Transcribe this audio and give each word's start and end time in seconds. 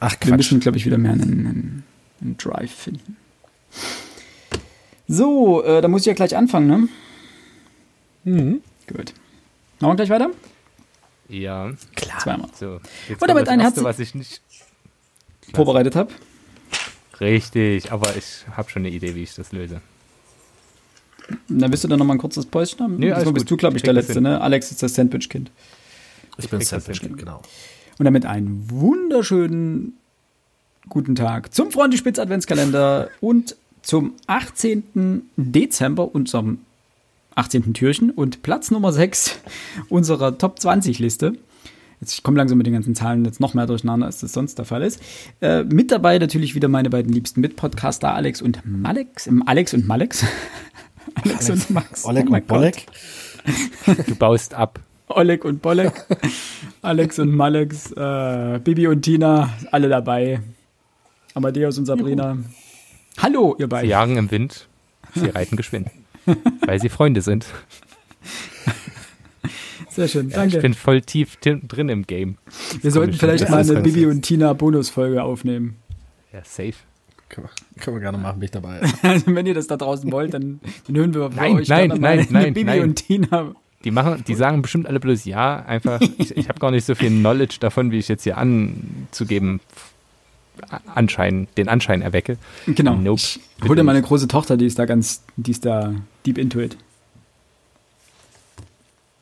Ach, 0.00 0.10
Quatsch. 0.18 0.26
wir 0.26 0.36
müssen, 0.36 0.60
glaube 0.60 0.78
ich, 0.78 0.86
wieder 0.86 0.98
mehr 0.98 1.12
einen, 1.12 1.22
einen, 1.22 1.84
einen 2.20 2.36
Drive 2.36 2.72
finden. 2.72 3.16
So, 5.08 5.62
äh, 5.64 5.80
da 5.80 5.88
muss 5.88 6.02
ich 6.02 6.06
ja 6.06 6.14
gleich 6.14 6.36
anfangen, 6.36 6.66
ne? 6.66 6.88
Mhm. 8.24 8.60
Gut. 8.88 9.14
Machen 9.80 9.92
wir 9.92 9.96
gleich 9.96 10.10
weiter? 10.10 10.30
Ja. 11.28 11.72
Klar. 11.94 12.18
Zweimal. 12.20 12.48
So, 12.58 12.80
jetzt 13.08 13.20
Und 13.22 13.28
damit 13.28 13.48
ein 13.48 13.60
Herz, 13.60 13.82
was 13.82 13.98
ich 13.98 14.14
nicht 14.14 14.40
vorbereitet 15.52 15.94
habe. 15.96 16.12
Richtig, 17.20 17.92
aber 17.92 18.14
ich 18.16 18.44
habe 18.56 18.68
schon 18.70 18.82
eine 18.82 18.94
Idee, 18.94 19.14
wie 19.14 19.22
ich 19.22 19.34
das 19.34 19.52
löse. 19.52 19.80
Na, 21.48 21.70
willst 21.70 21.82
du 21.84 21.88
dann 21.88 21.98
noch 21.98 22.06
mal 22.06 22.14
ein 22.14 22.18
kurzes 22.18 22.46
Päuschen 22.46 22.80
haben? 22.80 22.96
Nee, 22.96 23.12
Diesmal 23.12 23.32
bist 23.32 23.50
du, 23.50 23.56
glaube 23.56 23.76
ich, 23.76 23.82
der 23.82 23.94
Letzte, 23.94 24.20
ne? 24.20 24.40
Alex 24.40 24.70
ist 24.70 24.82
das 24.82 24.94
Sandwich-Kind. 24.94 25.50
Ich, 26.38 26.44
ich 26.44 26.50
bin 26.50 26.60
das 26.60 26.68
Sandwich-Kind, 26.68 27.18
genau. 27.18 27.42
Und 27.98 28.04
damit 28.04 28.26
einen 28.26 28.68
wunderschönen 28.70 29.94
guten 30.88 31.14
Tag 31.14 31.54
zum 31.54 31.70
Freundespitz 31.70 32.18
Adventskalender 32.18 33.08
und 33.20 33.56
zum 33.82 34.14
18. 34.26 35.22
Dezember, 35.36 36.14
unserem 36.14 36.58
18. 37.36 37.74
Türchen 37.74 38.10
und 38.10 38.42
Platz 38.42 38.70
Nummer 38.70 38.92
6 38.92 39.38
unserer 39.88 40.36
Top 40.38 40.58
20 40.58 40.98
Liste. 40.98 41.34
Jetzt, 42.00 42.12
ich 42.14 42.22
komme 42.22 42.36
langsam 42.36 42.58
mit 42.58 42.66
den 42.66 42.74
ganzen 42.74 42.94
Zahlen 42.94 43.24
jetzt 43.24 43.40
noch 43.40 43.54
mehr 43.54 43.66
durcheinander, 43.66 44.06
als 44.06 44.20
das 44.20 44.32
sonst 44.32 44.58
der 44.58 44.66
Fall 44.66 44.82
ist. 44.82 45.00
Äh, 45.40 45.64
mit 45.64 45.90
dabei 45.90 46.18
natürlich 46.18 46.54
wieder 46.54 46.68
meine 46.68 46.90
beiden 46.90 47.12
liebsten 47.12 47.40
Mitpodcaster, 47.40 48.12
Alex 48.12 48.42
und 48.42 48.60
Malex. 48.66 49.26
Ähm, 49.26 49.42
Alex 49.46 49.72
und 49.72 49.86
Malex. 49.86 50.24
Alex, 51.14 51.48
Alex 51.48 51.50
und 51.50 51.70
Max. 51.70 52.04
Oleg 52.04 52.26
oh 52.28 52.34
und 52.34 52.46
Bolek. 52.46 52.86
Du 54.08 54.16
baust 54.16 54.54
ab. 54.54 54.80
Oleg 55.08 55.44
und 55.44 55.62
Bolek. 55.62 55.92
Alex 56.82 57.18
und 57.18 57.34
Malex. 57.34 57.92
Äh, 57.92 58.60
Bibi 58.62 58.88
und 58.88 59.02
Tina, 59.02 59.50
alle 59.70 59.88
dabei. 59.88 60.40
Amadeus 61.34 61.78
und 61.78 61.86
Sabrina. 61.86 62.32
Juhu. 62.32 62.44
Hallo, 63.18 63.56
ihr 63.58 63.68
beiden. 63.68 63.86
Sie 63.86 63.90
jagen 63.90 64.16
im 64.16 64.30
Wind, 64.30 64.68
sie 65.14 65.28
reiten 65.28 65.56
geschwind. 65.56 65.88
weil 66.66 66.80
sie 66.80 66.88
Freunde 66.88 67.22
sind. 67.22 67.46
Sehr 69.90 70.08
schön, 70.08 70.28
danke. 70.28 70.52
Ja, 70.52 70.56
ich 70.58 70.62
bin 70.62 70.74
voll 70.74 71.00
tief 71.00 71.36
drin 71.36 71.88
im 71.88 72.06
Game. 72.06 72.36
Das 72.46 72.84
Wir 72.84 72.90
sollten 72.90 73.14
vielleicht 73.14 73.48
mal 73.48 73.60
eine 73.60 73.80
Bibi 73.80 74.06
und 74.06 74.22
Tina 74.22 74.52
Bonusfolge 74.52 75.22
aufnehmen. 75.22 75.76
Ja, 76.32 76.40
safe. 76.44 76.74
Können 77.28 77.48
wir, 77.48 77.82
können 77.82 77.96
wir 77.96 78.00
gerne 78.00 78.18
machen, 78.18 78.38
bin 78.38 78.44
ich 78.44 78.50
dabei. 78.50 78.80
Also, 79.02 79.34
wenn 79.34 79.46
ihr 79.46 79.54
das 79.54 79.66
da 79.66 79.76
draußen 79.76 80.12
wollt, 80.12 80.34
dann, 80.34 80.60
dann 80.86 80.96
hören 80.96 81.14
wir 81.14 81.30
nein, 81.30 81.56
euch 81.56 81.68
nein, 81.68 81.88
nein, 81.98 82.26
nein, 82.30 82.54
Bibi 82.54 82.64
nein. 82.64 82.82
und 82.82 82.96
Tina. 82.96 83.54
Die 83.86 83.92
machen, 83.92 84.24
die 84.26 84.34
sagen 84.34 84.62
bestimmt 84.62 84.88
alle 84.88 84.98
bloß 84.98 85.26
ja, 85.26 85.64
einfach, 85.64 86.00
ich, 86.18 86.36
ich 86.36 86.48
habe 86.48 86.58
gar 86.58 86.72
nicht 86.72 86.84
so 86.84 86.96
viel 86.96 87.08
Knowledge 87.08 87.58
davon, 87.60 87.92
wie 87.92 87.98
ich 87.98 88.08
jetzt 88.08 88.24
hier 88.24 88.36
anzugeben 88.36 89.60
Anschein, 90.92 91.46
den 91.56 91.68
Anschein 91.68 92.02
erwecke. 92.02 92.36
Genau. 92.66 92.96
Nope. 92.96 93.20
Ich 93.62 93.68
hol 93.68 93.76
dir 93.76 93.84
meine 93.84 94.02
große 94.02 94.26
Tochter, 94.26 94.56
die 94.56 94.66
ist 94.66 94.80
da 94.80 94.86
ganz, 94.86 95.22
die 95.36 95.52
ist 95.52 95.64
da 95.64 95.94
deep 96.26 96.36
into 96.36 96.58
it. 96.58 96.76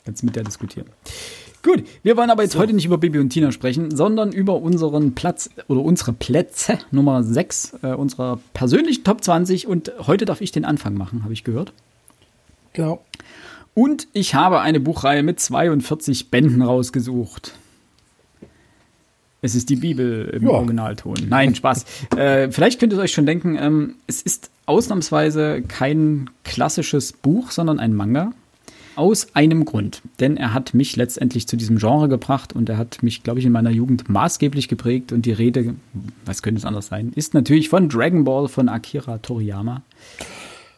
Kannst 0.07 0.25
mit 0.25 0.35
der 0.35 0.45
diskutieren. 0.45 0.87
Gut, 1.63 1.85
wir 2.03 2.17
wollen 2.17 2.31
aber 2.31 2.43
jetzt 2.43 2.53
so. 2.53 2.59
heute 2.59 2.73
nicht 2.73 2.87
über 2.87 2.97
Bibi 2.97 3.19
und 3.19 3.29
Tina 3.29 3.53
sprechen, 3.53 3.95
sondern 3.95 4.33
über 4.33 4.63
unseren 4.63 5.15
Platz 5.15 5.51
oder 5.69 5.83
unsere 5.83 6.15
Plätze 6.15 6.79
Nummer 6.91 7.23
6 7.23 7.75
äh, 7.83 7.89
unserer 7.89 8.39
persönlichen 8.55 9.05
Top 9.05 9.23
20 9.23 9.67
und 9.67 9.93
heute 10.07 10.25
darf 10.25 10.41
ich 10.41 10.53
den 10.53 10.65
Anfang 10.65 10.95
machen, 10.95 11.23
habe 11.23 11.35
ich 11.35 11.45
gehört. 11.45 11.75
Genau. 12.73 13.03
Und 13.75 14.07
ich 14.13 14.35
habe 14.35 14.61
eine 14.61 14.81
Buchreihe 14.81 15.23
mit 15.23 15.41
42 15.41 16.31
Bänden 16.31 16.63
rausgesucht. 16.63 17.55
Es 19.43 19.55
ist 19.55 19.69
die 19.69 19.77
Bibel 19.77 20.31
im 20.33 20.45
ja. 20.45 20.51
Originalton. 20.51 21.17
Nein, 21.29 21.55
Spaß. 21.55 21.85
äh, 22.17 22.51
vielleicht 22.51 22.81
könnt 22.81 22.95
ihr 22.95 22.99
euch 22.99 23.13
schon 23.13 23.27
denken, 23.27 23.59
ähm, 23.61 23.97
es 24.07 24.23
ist 24.23 24.51
ausnahmsweise 24.65 25.63
kein 25.63 26.31
klassisches 26.45 27.13
Buch, 27.13 27.51
sondern 27.51 27.79
ein 27.79 27.95
Manga. 27.95 28.33
Aus 28.97 29.35
einem 29.35 29.65
Grund. 29.65 30.03
Denn 30.21 30.37
er 30.37 30.55
hat 30.55 30.73
mich 30.73 30.95
letztendlich 30.95 31.49
zu 31.49 31.57
diesem 31.57 31.79
Genre 31.79 32.09
gebracht 32.09 32.53
und 32.53 32.69
er 32.69 32.79
hat 32.79 33.03
mich, 33.03 33.25
glaube 33.25 33.41
ich, 33.41 33.45
in 33.45 33.51
meiner 33.51 33.71
Jugend 33.71 34.09
maßgeblich 34.09 34.69
geprägt. 34.69 35.11
Und 35.11 35.27
die 35.27 35.33
Rede, 35.33 35.75
was 36.25 36.43
könnte 36.43 36.61
es 36.61 36.65
anders 36.65 36.87
sein, 36.87 37.13
ist 37.15 37.35
natürlich 37.35 37.69
von 37.69 37.89
Dragon 37.89 38.23
Ball 38.23 38.47
von 38.49 38.69
Akira 38.69 39.19
Toriyama. 39.19 39.83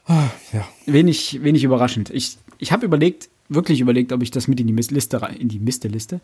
Ah, 0.07 0.31
ja. 0.53 0.67
Wenig, 0.87 1.43
wenig 1.43 1.63
überraschend. 1.63 2.11
Ich, 2.11 2.39
ich 2.59 2.73
habe 2.73 2.87
überlegt, 2.87 3.29
wirklich 3.49 3.81
überlegt, 3.81 4.13
ob 4.13 4.23
ich 4.23 4.31
das 4.31 4.49
mit 4.49 4.61
in 4.61 4.67
die 4.67 4.73
Liste, 4.75 5.21
in 5.39 5.49
die 5.49 5.59
Misteliste, 5.59 6.21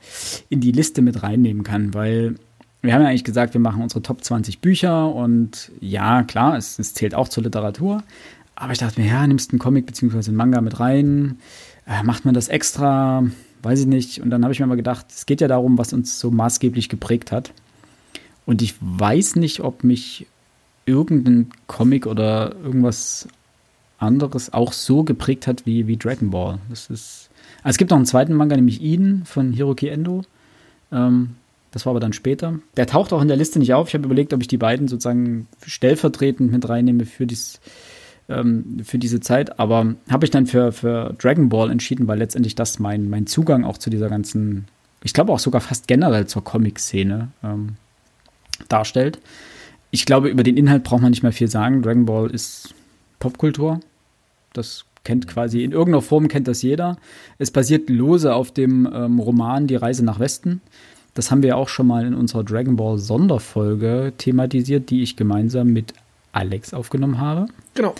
in 0.48 0.60
die 0.60 0.72
Liste 0.72 1.02
mit 1.02 1.22
reinnehmen 1.22 1.62
kann, 1.62 1.94
weil 1.94 2.36
wir 2.82 2.94
haben 2.94 3.02
ja 3.02 3.08
eigentlich 3.08 3.24
gesagt, 3.24 3.54
wir 3.54 3.60
machen 3.60 3.82
unsere 3.82 4.02
Top 4.02 4.24
20 4.24 4.58
Bücher 4.58 5.14
und 5.14 5.70
ja, 5.80 6.24
klar, 6.24 6.56
es, 6.56 6.78
es 6.78 6.94
zählt 6.94 7.14
auch 7.14 7.28
zur 7.28 7.44
Literatur. 7.44 8.02
Aber 8.56 8.72
ich 8.72 8.78
dachte 8.78 9.00
mir, 9.00 9.06
ja, 9.06 9.26
nimmst 9.26 9.52
einen 9.52 9.60
Comic 9.60 9.86
bzw. 9.86 10.28
einen 10.28 10.36
Manga 10.36 10.60
mit 10.60 10.78
rein, 10.80 11.38
äh, 11.86 12.02
macht 12.02 12.24
man 12.24 12.34
das 12.34 12.48
extra, 12.48 13.24
weiß 13.62 13.80
ich 13.80 13.86
nicht. 13.86 14.20
Und 14.20 14.30
dann 14.30 14.42
habe 14.42 14.52
ich 14.52 14.60
mir 14.60 14.66
mal 14.66 14.76
gedacht, 14.76 15.06
es 15.10 15.26
geht 15.26 15.40
ja 15.40 15.48
darum, 15.48 15.78
was 15.78 15.92
uns 15.92 16.18
so 16.18 16.30
maßgeblich 16.30 16.88
geprägt 16.88 17.32
hat. 17.32 17.52
Und 18.46 18.62
ich 18.62 18.74
weiß 18.80 19.36
nicht, 19.36 19.60
ob 19.60 19.84
mich 19.84 20.26
irgendein 20.84 21.50
Comic 21.68 22.06
oder 22.06 22.54
irgendwas 22.64 23.28
anderes 24.02 24.52
auch 24.52 24.72
so 24.72 25.04
geprägt 25.04 25.46
hat 25.46 25.64
wie, 25.66 25.86
wie 25.86 25.96
Dragon 25.96 26.30
Ball. 26.30 26.58
Das 26.68 26.90
ist. 26.90 27.30
Also 27.62 27.74
es 27.74 27.78
gibt 27.78 27.90
noch 27.90 27.96
einen 27.96 28.06
zweiten 28.06 28.34
Manga, 28.34 28.56
nämlich 28.56 28.82
Eden 28.82 29.24
von 29.24 29.52
Hiroki 29.52 29.88
Endo. 29.88 30.22
Ähm, 30.90 31.36
das 31.70 31.86
war 31.86 31.92
aber 31.92 32.00
dann 32.00 32.12
später. 32.12 32.58
Der 32.76 32.86
taucht 32.86 33.12
auch 33.12 33.22
in 33.22 33.28
der 33.28 33.36
Liste 33.36 33.58
nicht 33.58 33.72
auf. 33.72 33.88
Ich 33.88 33.94
habe 33.94 34.04
überlegt, 34.04 34.32
ob 34.34 34.40
ich 34.42 34.48
die 34.48 34.58
beiden 34.58 34.88
sozusagen 34.88 35.48
stellvertretend 35.64 36.52
mit 36.52 36.68
reinnehme 36.68 37.06
für, 37.06 37.26
dies, 37.26 37.60
ähm, 38.28 38.78
für 38.84 38.98
diese 38.98 39.20
Zeit. 39.20 39.58
Aber 39.58 39.94
habe 40.10 40.26
ich 40.26 40.30
dann 40.30 40.46
für, 40.46 40.72
für 40.72 41.14
Dragon 41.18 41.48
Ball 41.48 41.70
entschieden, 41.70 42.08
weil 42.08 42.18
letztendlich 42.18 42.54
das 42.54 42.78
mein, 42.78 43.08
mein 43.08 43.26
Zugang 43.26 43.64
auch 43.64 43.78
zu 43.78 43.88
dieser 43.88 44.10
ganzen, 44.10 44.66
ich 45.02 45.14
glaube 45.14 45.32
auch 45.32 45.38
sogar 45.38 45.62
fast 45.62 45.86
generell 45.86 46.26
zur 46.26 46.44
Comic-Szene 46.44 47.28
ähm, 47.42 47.76
darstellt. 48.68 49.18
Ich 49.90 50.04
glaube, 50.04 50.28
über 50.28 50.42
den 50.42 50.58
Inhalt 50.58 50.84
braucht 50.84 51.00
man 51.00 51.10
nicht 51.10 51.22
mehr 51.22 51.32
viel 51.32 51.48
sagen. 51.48 51.82
Dragon 51.82 52.04
Ball 52.04 52.30
ist 52.30 52.74
Popkultur. 53.18 53.80
Das 54.52 54.84
kennt 55.04 55.26
quasi, 55.26 55.64
in 55.64 55.72
irgendeiner 55.72 56.02
Form 56.02 56.28
kennt 56.28 56.48
das 56.48 56.62
jeder. 56.62 56.96
Es 57.38 57.50
basiert 57.50 57.90
lose 57.90 58.34
auf 58.34 58.52
dem 58.52 58.88
ähm, 58.92 59.18
Roman 59.18 59.66
Die 59.66 59.76
Reise 59.76 60.04
nach 60.04 60.18
Westen. 60.20 60.60
Das 61.14 61.30
haben 61.30 61.42
wir 61.42 61.56
auch 61.56 61.68
schon 61.68 61.86
mal 61.86 62.06
in 62.06 62.14
unserer 62.14 62.44
Dragon 62.44 62.76
Ball 62.76 62.98
Sonderfolge 62.98 64.12
thematisiert, 64.16 64.90
die 64.90 65.02
ich 65.02 65.16
gemeinsam 65.16 65.68
mit 65.68 65.92
Alex 66.32 66.72
aufgenommen 66.72 67.18
habe. 67.18 67.46
Genau. 67.74 67.94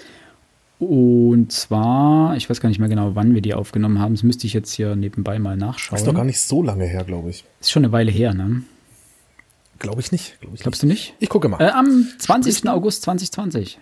Und 0.79 1.53
zwar, 1.53 2.37
ich 2.37 2.49
weiß 2.49 2.61
gar 2.61 2.69
nicht 2.69 2.79
mehr 2.79 2.89
genau, 2.89 3.15
wann 3.15 3.35
wir 3.35 3.43
die 3.43 3.55
aufgenommen 3.55 4.01
haben. 4.01 4.15
Das 4.15 4.23
müsste 4.23 4.47
ich 4.47 4.53
jetzt 4.53 4.73
hier 4.73 4.97
nebenbei 4.97 5.39
mal 5.39 5.57
nachschauen. 5.57 5.97
Ist 5.97 6.07
doch 6.07 6.15
gar 6.15 6.25
nicht 6.25 6.41
so 6.41 6.63
lange 6.63 6.87
her, 6.87 7.05
glaube 7.05 7.31
ich. 7.31 7.45
Ist 7.61 7.71
schon 7.71 7.85
eine 7.85 7.93
Weile 7.93 8.11
her, 8.11 8.35
ne? 8.35 8.63
Glaube 9.79 10.01
ich 10.01 10.11
nicht. 10.11 10.41
Glaub 10.41 10.55
ich 10.55 10.61
Glaubst 10.61 10.83
nicht. 10.83 10.91
du 10.91 11.11
nicht? 11.11 11.15
Ich 11.21 11.29
gucke 11.29 11.49
mal. 11.49 11.61
Äh, 11.61 11.71
am 11.71 12.07
20. 12.19 12.69
August 12.69 13.03
2020 13.03 13.79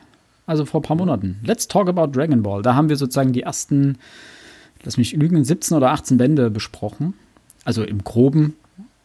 also 0.51 0.65
vor 0.65 0.81
ein 0.81 0.83
paar 0.83 0.97
Monaten. 0.97 1.39
Let's 1.45 1.69
talk 1.69 1.89
about 1.89 2.09
Dragon 2.09 2.43
Ball. 2.43 2.61
Da 2.61 2.75
haben 2.75 2.89
wir 2.89 2.97
sozusagen 2.97 3.33
die 3.33 3.43
ersten, 3.43 3.99
lass 4.83 4.97
mich 4.97 5.13
lügen, 5.13 5.45
17 5.45 5.77
oder 5.77 5.93
18 5.93 6.17
Bände 6.17 6.51
besprochen. 6.51 7.15
Also 7.65 7.85
im 7.85 8.03
Groben. 8.03 8.57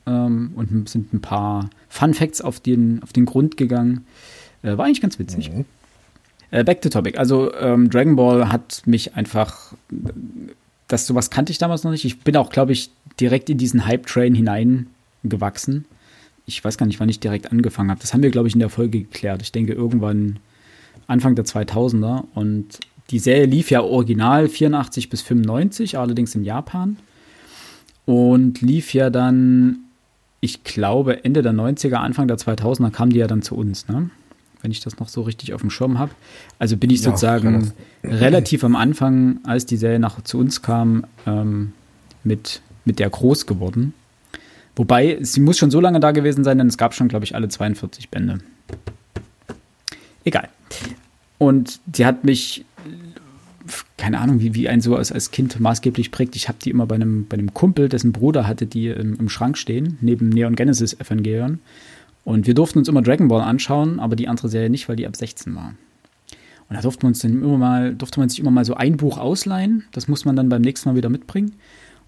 Ähm, 0.07 0.53
und 0.55 0.89
sind 0.89 1.13
ein 1.13 1.22
paar 1.22 1.69
Fun 1.87 2.14
Facts 2.16 2.41
auf 2.41 2.59
den, 2.59 3.02
auf 3.03 3.14
den 3.14 3.25
Grund 3.25 3.58
gegangen. 3.58 4.05
Äh, 4.64 4.78
war 4.78 4.85
eigentlich 4.85 5.02
ganz 5.02 5.20
witzig. 5.20 5.52
Mhm. 5.52 5.66
Äh, 6.49 6.64
back 6.64 6.81
to 6.81 6.90
topic. 6.90 7.17
Also 7.20 7.53
ähm, 7.53 7.91
Dragon 7.91 8.16
Ball 8.16 8.52
hat 8.52 8.81
mich 8.85 9.16
einfach, 9.16 9.73
das 10.87 11.05
sowas 11.05 11.29
kannte 11.29 11.52
ich 11.52 11.59
damals 11.59 11.84
noch 11.84 11.91
nicht. 11.91 12.05
Ich 12.05 12.22
bin 12.22 12.35
auch, 12.37 12.49
glaube 12.49 12.72
ich, 12.72 12.90
direkt 13.20 13.52
in 13.52 13.59
diesen 13.59 13.85
Hype-Train 13.85 14.34
hineingewachsen. 14.34 15.85
Ich 16.47 16.64
weiß 16.64 16.78
gar 16.78 16.87
nicht, 16.87 16.99
wann 16.99 17.09
ich 17.09 17.20
direkt 17.20 17.52
angefangen 17.52 17.91
habe. 17.91 18.02
Das 18.02 18.14
haben 18.14 18.23
wir, 18.23 18.31
glaube 18.31 18.47
ich, 18.47 18.55
in 18.55 18.59
der 18.59 18.70
Folge 18.70 19.02
geklärt. 19.02 19.43
Ich 19.43 19.52
denke, 19.52 19.73
irgendwann 19.73 20.40
Anfang 21.07 21.35
der 21.35 21.46
2000er. 21.46 22.23
Und 22.34 22.79
die 23.09 23.19
Serie 23.19 23.46
lief 23.46 23.69
ja 23.69 23.81
original 23.81 24.47
84 24.47 25.09
bis 25.09 25.22
95, 25.22 25.97
allerdings 25.97 26.35
in 26.35 26.43
Japan. 26.43 26.97
Und 28.05 28.61
lief 28.61 28.93
ja 28.93 29.09
dann, 29.09 29.79
ich 30.40 30.63
glaube, 30.63 31.23
Ende 31.23 31.41
der 31.41 31.53
90er, 31.53 31.96
Anfang 31.96 32.28
der 32.28 32.37
2000er 32.37 32.91
kam 32.91 33.09
die 33.09 33.17
ja 33.17 33.28
dann 33.28 33.41
zu 33.41 33.55
uns, 33.55 33.87
ne? 33.87 34.09
Wenn 34.61 34.72
ich 34.72 34.79
das 34.79 34.97
noch 34.99 35.09
so 35.09 35.22
richtig 35.22 35.53
auf 35.53 35.61
dem 35.61 35.69
Schirm 35.69 35.99
habe. 35.99 36.11
Also 36.57 36.75
bin 36.75 36.90
ich 36.90 36.99
ja, 37.02 37.11
sozusagen 37.11 37.72
relativ 38.03 38.63
am 38.63 38.75
Anfang, 38.75 39.40
als 39.43 39.67
die 39.67 39.78
Serie 39.78 39.99
nach 39.99 40.23
zu 40.23 40.40
uns 40.40 40.63
kam, 40.63 41.05
ähm, 41.28 41.73
mit, 42.23 42.61
mit 42.84 42.97
der 42.97 43.11
groß 43.11 43.46
geworden. 43.46 43.93
Wobei, 44.75 45.19
sie 45.22 45.40
muss 45.40 45.58
schon 45.58 45.72
so 45.72 45.79
lange 45.79 45.99
da 45.99 46.11
gewesen 46.11 46.43
sein, 46.43 46.58
denn 46.58 46.67
es 46.67 46.78
gab 46.78 46.93
schon, 46.93 47.08
glaube 47.08 47.25
ich, 47.25 47.35
alle 47.35 47.47
42 47.47 48.09
Bände. 48.09 48.40
Egal. 50.25 50.49
Und 51.37 51.79
die 51.85 52.05
hat 52.05 52.23
mich 52.23 52.66
keine 53.97 54.19
Ahnung, 54.19 54.39
wie, 54.39 54.53
wie 54.53 54.69
ein 54.69 54.81
so 54.81 54.95
als, 54.95 55.11
als 55.11 55.31
Kind 55.31 55.59
maßgeblich 55.59 56.11
prägt. 56.11 56.35
Ich 56.35 56.47
habe 56.47 56.57
die 56.63 56.69
immer 56.69 56.85
bei 56.85 56.95
einem, 56.95 57.25
bei 57.27 57.37
einem 57.37 57.53
Kumpel, 57.53 57.89
dessen 57.89 58.11
Bruder 58.11 58.47
hatte 58.47 58.66
die 58.66 58.87
im, 58.87 59.16
im 59.19 59.29
Schrank 59.29 59.57
stehen, 59.57 59.97
neben 60.01 60.29
Neon 60.29 60.55
Genesis 60.55 60.93
Evangelion. 60.93 61.59
Und 62.23 62.47
wir 62.47 62.53
durften 62.53 62.79
uns 62.79 62.87
immer 62.87 63.01
Dragon 63.01 63.27
Ball 63.27 63.41
anschauen, 63.41 63.99
aber 63.99 64.16
die 64.16 64.27
andere 64.27 64.49
Serie 64.49 64.69
nicht, 64.69 64.89
weil 64.89 64.95
die 64.95 65.07
ab 65.07 65.16
16 65.16 65.55
war. 65.55 65.73
Und 66.67 66.75
da 66.75 66.81
durfte 66.81 67.05
man 67.05 67.11
uns 67.11 67.19
dann 67.19 67.31
immer 67.31 67.57
mal, 67.57 67.95
durfte 67.95 68.19
man 68.19 68.29
sich 68.29 68.39
immer 68.39 68.51
mal 68.51 68.66
so 68.66 68.75
ein 68.75 68.97
Buch 68.97 69.17
ausleihen. 69.17 69.85
Das 69.91 70.07
muss 70.07 70.25
man 70.25 70.35
dann 70.35 70.49
beim 70.49 70.61
nächsten 70.61 70.89
Mal 70.89 70.95
wieder 70.95 71.09
mitbringen. 71.09 71.53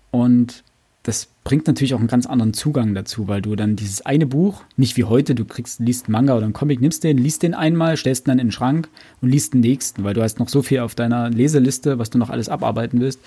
Und 0.10 0.64
das 1.08 1.30
bringt 1.46 1.68
natürlich 1.68 1.94
auch 1.94 2.00
einen 2.00 2.10
ganz 2.10 2.26
anderen 2.26 2.54
Zugang 2.54 2.94
dazu, 2.94 3.30
weil 3.30 3.42
du 3.42 3.56
dann 3.56 3.78
dieses 3.78 4.06
eine 4.06 4.26
Buch, 4.26 4.64
nicht 4.76 4.98
wie 4.98 5.06
heute, 5.06 5.36
du 5.36 5.46
kriegst, 5.46 5.80
liest 5.80 6.08
einen 6.08 6.12
Manga 6.12 6.36
oder 6.36 6.44
einen 6.44 6.52
Comic, 6.52 6.82
nimmst 6.82 7.02
den, 7.06 7.18
liest 7.18 7.44
den 7.44 7.54
einmal, 7.54 7.96
stellst 7.96 8.28
ihn 8.28 8.32
dann 8.32 8.40
in 8.40 8.48
den 8.48 8.52
Schrank 8.52 8.90
und 9.22 9.30
liest 9.30 9.54
den 9.54 9.62
nächsten, 9.62 10.04
weil 10.04 10.14
du 10.14 10.22
hast 10.22 10.38
noch 10.38 10.50
so 10.50 10.62
viel 10.62 10.80
auf 10.80 10.96
deiner 10.96 11.30
Leseliste, 11.30 11.98
was 11.98 12.10
du 12.10 12.18
noch 12.18 12.30
alles 12.30 12.50
abarbeiten 12.50 13.00
willst, 13.00 13.22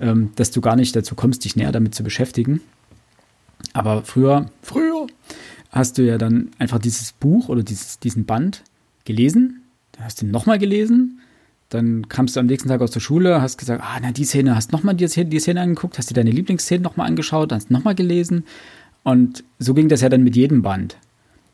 ähm, 0.00 0.30
dass 0.36 0.52
du 0.52 0.62
gar 0.62 0.74
nicht 0.74 0.96
dazu 0.96 1.14
kommst, 1.16 1.44
dich 1.44 1.54
näher 1.54 1.70
damit 1.70 1.94
zu 1.94 2.02
beschäftigen. 2.02 2.62
Aber 3.74 4.04
früher, 4.04 4.46
früher 4.62 5.06
hast 5.70 5.98
du 5.98 6.06
ja 6.06 6.16
dann 6.16 6.48
einfach 6.58 6.78
dieses 6.78 7.12
Buch 7.12 7.50
oder 7.50 7.62
dieses, 7.62 7.98
diesen 7.98 8.24
Band 8.24 8.62
gelesen, 9.04 9.64
dann 9.92 10.06
hast 10.06 10.22
du 10.22 10.24
ihn 10.24 10.30
nochmal 10.30 10.58
gelesen, 10.58 11.20
dann 11.68 12.08
kamst 12.08 12.36
du 12.36 12.40
am 12.40 12.46
nächsten 12.46 12.68
Tag 12.68 12.80
aus 12.80 12.90
der 12.90 13.00
Schule, 13.00 13.42
hast 13.42 13.58
gesagt, 13.58 13.82
ah, 13.84 13.98
na, 14.00 14.12
die 14.12 14.24
Szene, 14.24 14.54
hast 14.56 14.72
nochmal 14.72 14.94
die 14.94 15.06
Szene, 15.06 15.28
die 15.28 15.38
Szene 15.38 15.60
angeguckt, 15.60 15.98
hast 15.98 16.08
dir 16.08 16.14
deine 16.14 16.30
Lieblingsszene 16.30 16.82
nochmal 16.82 17.06
angeschaut, 17.06 17.52
hast 17.52 17.70
nochmal 17.70 17.94
gelesen. 17.94 18.44
Und 19.02 19.44
so 19.58 19.74
ging 19.74 19.88
das 19.88 20.00
ja 20.00 20.08
dann 20.08 20.22
mit 20.22 20.36
jedem 20.36 20.62
Band. 20.62 20.96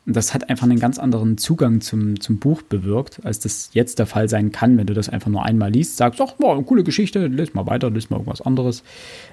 Und 0.05 0.15
das 0.15 0.33
hat 0.33 0.49
einfach 0.49 0.65
einen 0.65 0.79
ganz 0.79 0.99
anderen 0.99 1.37
Zugang 1.37 1.81
zum, 1.81 2.19
zum 2.19 2.37
Buch 2.37 2.61
bewirkt, 2.61 3.25
als 3.25 3.39
das 3.39 3.71
jetzt 3.73 3.99
der 3.99 4.05
Fall 4.05 4.29
sein 4.29 4.51
kann, 4.51 4.77
wenn 4.77 4.87
du 4.87 4.93
das 4.93 5.09
einfach 5.09 5.31
nur 5.31 5.43
einmal 5.43 5.71
liest, 5.71 5.97
sagst, 5.97 6.21
ach, 6.21 6.33
boah, 6.33 6.63
coole 6.63 6.83
Geschichte, 6.83 7.25
lies 7.27 7.53
mal 7.53 7.65
weiter, 7.65 7.89
lies 7.89 8.09
mal 8.09 8.17
irgendwas 8.17 8.41
anderes. 8.41 8.83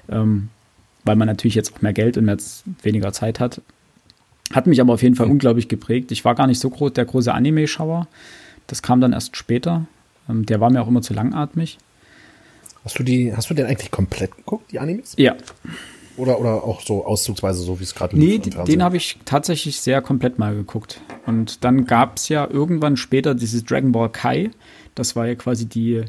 Ähm, 0.09 0.49
weil 1.05 1.15
man 1.15 1.27
natürlich 1.27 1.55
jetzt 1.55 1.73
auch 1.73 1.81
mehr 1.81 1.93
Geld 1.93 2.17
und 2.17 2.25
mehr, 2.25 2.37
weniger 2.81 3.13
Zeit 3.13 3.39
hat. 3.39 3.61
Hat 4.51 4.67
mich 4.67 4.81
aber 4.81 4.93
auf 4.93 5.03
jeden 5.03 5.15
Fall 5.15 5.27
unglaublich 5.29 5.67
geprägt. 5.67 6.11
Ich 6.11 6.25
war 6.25 6.35
gar 6.35 6.47
nicht 6.47 6.59
so 6.59 6.69
groß, 6.69 6.93
der 6.93 7.05
große 7.05 7.33
Anime-Schauer. 7.33 8.07
Das 8.67 8.81
kam 8.81 8.99
dann 8.99 9.13
erst 9.13 9.37
später. 9.37 9.85
Ähm, 10.29 10.45
der 10.45 10.59
war 10.59 10.69
mir 10.69 10.81
auch 10.81 10.87
immer 10.87 11.01
zu 11.01 11.13
langatmig. 11.13 11.77
Hast 12.83 12.99
du 12.99 13.03
die, 13.03 13.35
hast 13.35 13.49
du 13.49 13.53
den 13.53 13.65
eigentlich 13.65 13.91
komplett 13.91 14.35
geguckt, 14.35 14.71
die 14.71 14.79
Animes? 14.79 15.13
Ja. 15.17 15.35
Oder, 16.15 16.39
oder 16.39 16.63
auch 16.63 16.81
so 16.81 17.05
auszugsweise, 17.05 17.63
so 17.63 17.79
wie 17.79 17.83
es 17.83 17.95
gerade 17.95 18.17
Nee, 18.17 18.37
den 18.37 18.83
habe 18.83 18.97
ich 18.97 19.17
tatsächlich 19.25 19.79
sehr 19.79 20.01
komplett 20.01 20.37
mal 20.37 20.53
geguckt. 20.53 21.01
Und 21.25 21.63
dann 21.63 21.85
gab 21.85 22.17
es 22.17 22.29
ja 22.29 22.47
irgendwann 22.47 22.97
später 22.97 23.33
dieses 23.33 23.63
Dragon 23.63 23.91
Ball 23.91 24.09
Kai. 24.09 24.51
Das 24.93 25.15
war 25.15 25.25
ja 25.25 25.35
quasi 25.35 25.65
die 25.65 26.03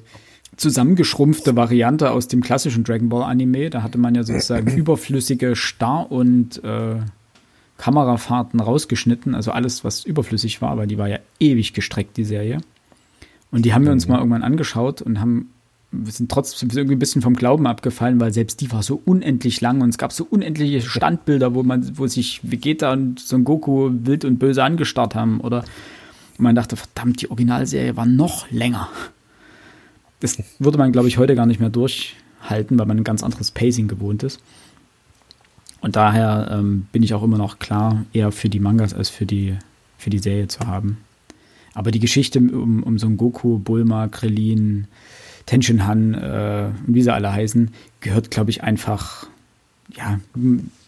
zusammengeschrumpfte 0.56 1.56
Variante 1.56 2.10
aus 2.10 2.28
dem 2.28 2.42
klassischen 2.42 2.84
Dragon 2.84 3.08
Ball 3.08 3.22
Anime. 3.22 3.70
Da 3.70 3.82
hatte 3.82 3.96
man 3.96 4.14
ja 4.14 4.24
sozusagen 4.24 4.70
überflüssige 4.76 5.56
Star- 5.56 6.10
und 6.10 6.62
äh, 6.62 6.96
Kamerafahrten 7.78 8.60
rausgeschnitten. 8.60 9.34
Also 9.34 9.52
alles, 9.52 9.84
was 9.84 10.04
überflüssig 10.04 10.60
war, 10.60 10.70
aber 10.70 10.86
die 10.86 10.98
war 10.98 11.08
ja 11.08 11.18
ewig 11.40 11.72
gestreckt, 11.72 12.16
die 12.18 12.24
Serie. 12.24 12.60
Und 13.54 13.64
die 13.64 13.72
haben 13.72 13.84
wir 13.84 13.92
uns 13.92 14.08
mal 14.08 14.18
irgendwann 14.18 14.42
angeschaut 14.42 15.00
und 15.00 15.20
haben, 15.20 15.48
wir 15.92 16.10
sind 16.10 16.28
trotzdem 16.28 16.70
irgendwie 16.70 16.96
ein 16.96 16.98
bisschen 16.98 17.22
vom 17.22 17.34
Glauben 17.34 17.68
abgefallen, 17.68 18.18
weil 18.18 18.32
selbst 18.32 18.60
die 18.60 18.72
war 18.72 18.82
so 18.82 19.00
unendlich 19.04 19.60
lang 19.60 19.80
und 19.80 19.90
es 19.90 19.96
gab 19.96 20.12
so 20.12 20.26
unendliche 20.28 20.80
Standbilder, 20.80 21.54
wo 21.54 21.62
man, 21.62 21.96
wo 21.96 22.08
sich 22.08 22.40
Vegeta 22.42 22.92
und 22.92 23.20
Son 23.20 23.44
Goku 23.44 23.90
wild 23.92 24.24
und 24.24 24.40
böse 24.40 24.64
angestarrt 24.64 25.14
haben. 25.14 25.40
Oder 25.40 25.64
man 26.36 26.56
dachte, 26.56 26.74
verdammt, 26.74 27.22
die 27.22 27.30
Originalserie 27.30 27.96
war 27.96 28.06
noch 28.06 28.50
länger. 28.50 28.88
Das 30.18 30.42
würde 30.58 30.78
man, 30.78 30.90
glaube 30.90 31.06
ich, 31.06 31.18
heute 31.18 31.36
gar 31.36 31.46
nicht 31.46 31.60
mehr 31.60 31.70
durchhalten, 31.70 32.76
weil 32.76 32.86
man 32.86 32.96
ein 32.96 33.04
ganz 33.04 33.22
anderes 33.22 33.52
Pacing 33.52 33.86
gewohnt 33.86 34.24
ist. 34.24 34.40
Und 35.80 35.94
daher 35.94 36.48
ähm, 36.50 36.88
bin 36.90 37.04
ich 37.04 37.14
auch 37.14 37.22
immer 37.22 37.38
noch 37.38 37.60
klar 37.60 38.04
eher 38.12 38.32
für 38.32 38.48
die 38.48 38.58
Mangas 38.58 38.94
als 38.94 39.10
für 39.10 39.26
die, 39.26 39.56
für 39.96 40.10
die 40.10 40.18
Serie 40.18 40.48
zu 40.48 40.66
haben. 40.66 41.03
Aber 41.74 41.90
die 41.90 42.00
Geschichte 42.00 42.38
um, 42.38 42.82
um 42.82 42.98
so 42.98 43.06
einen 43.06 43.16
Goku, 43.16 43.58
Bulma, 43.58 44.08
Krillin, 44.08 44.86
Tenshinhan 45.46 46.14
äh, 46.14 46.68
wie 46.86 47.02
sie 47.02 47.12
alle 47.12 47.32
heißen, 47.32 47.70
gehört, 48.00 48.30
glaube 48.30 48.50
ich, 48.50 48.62
einfach, 48.62 49.26
ja, 49.94 50.20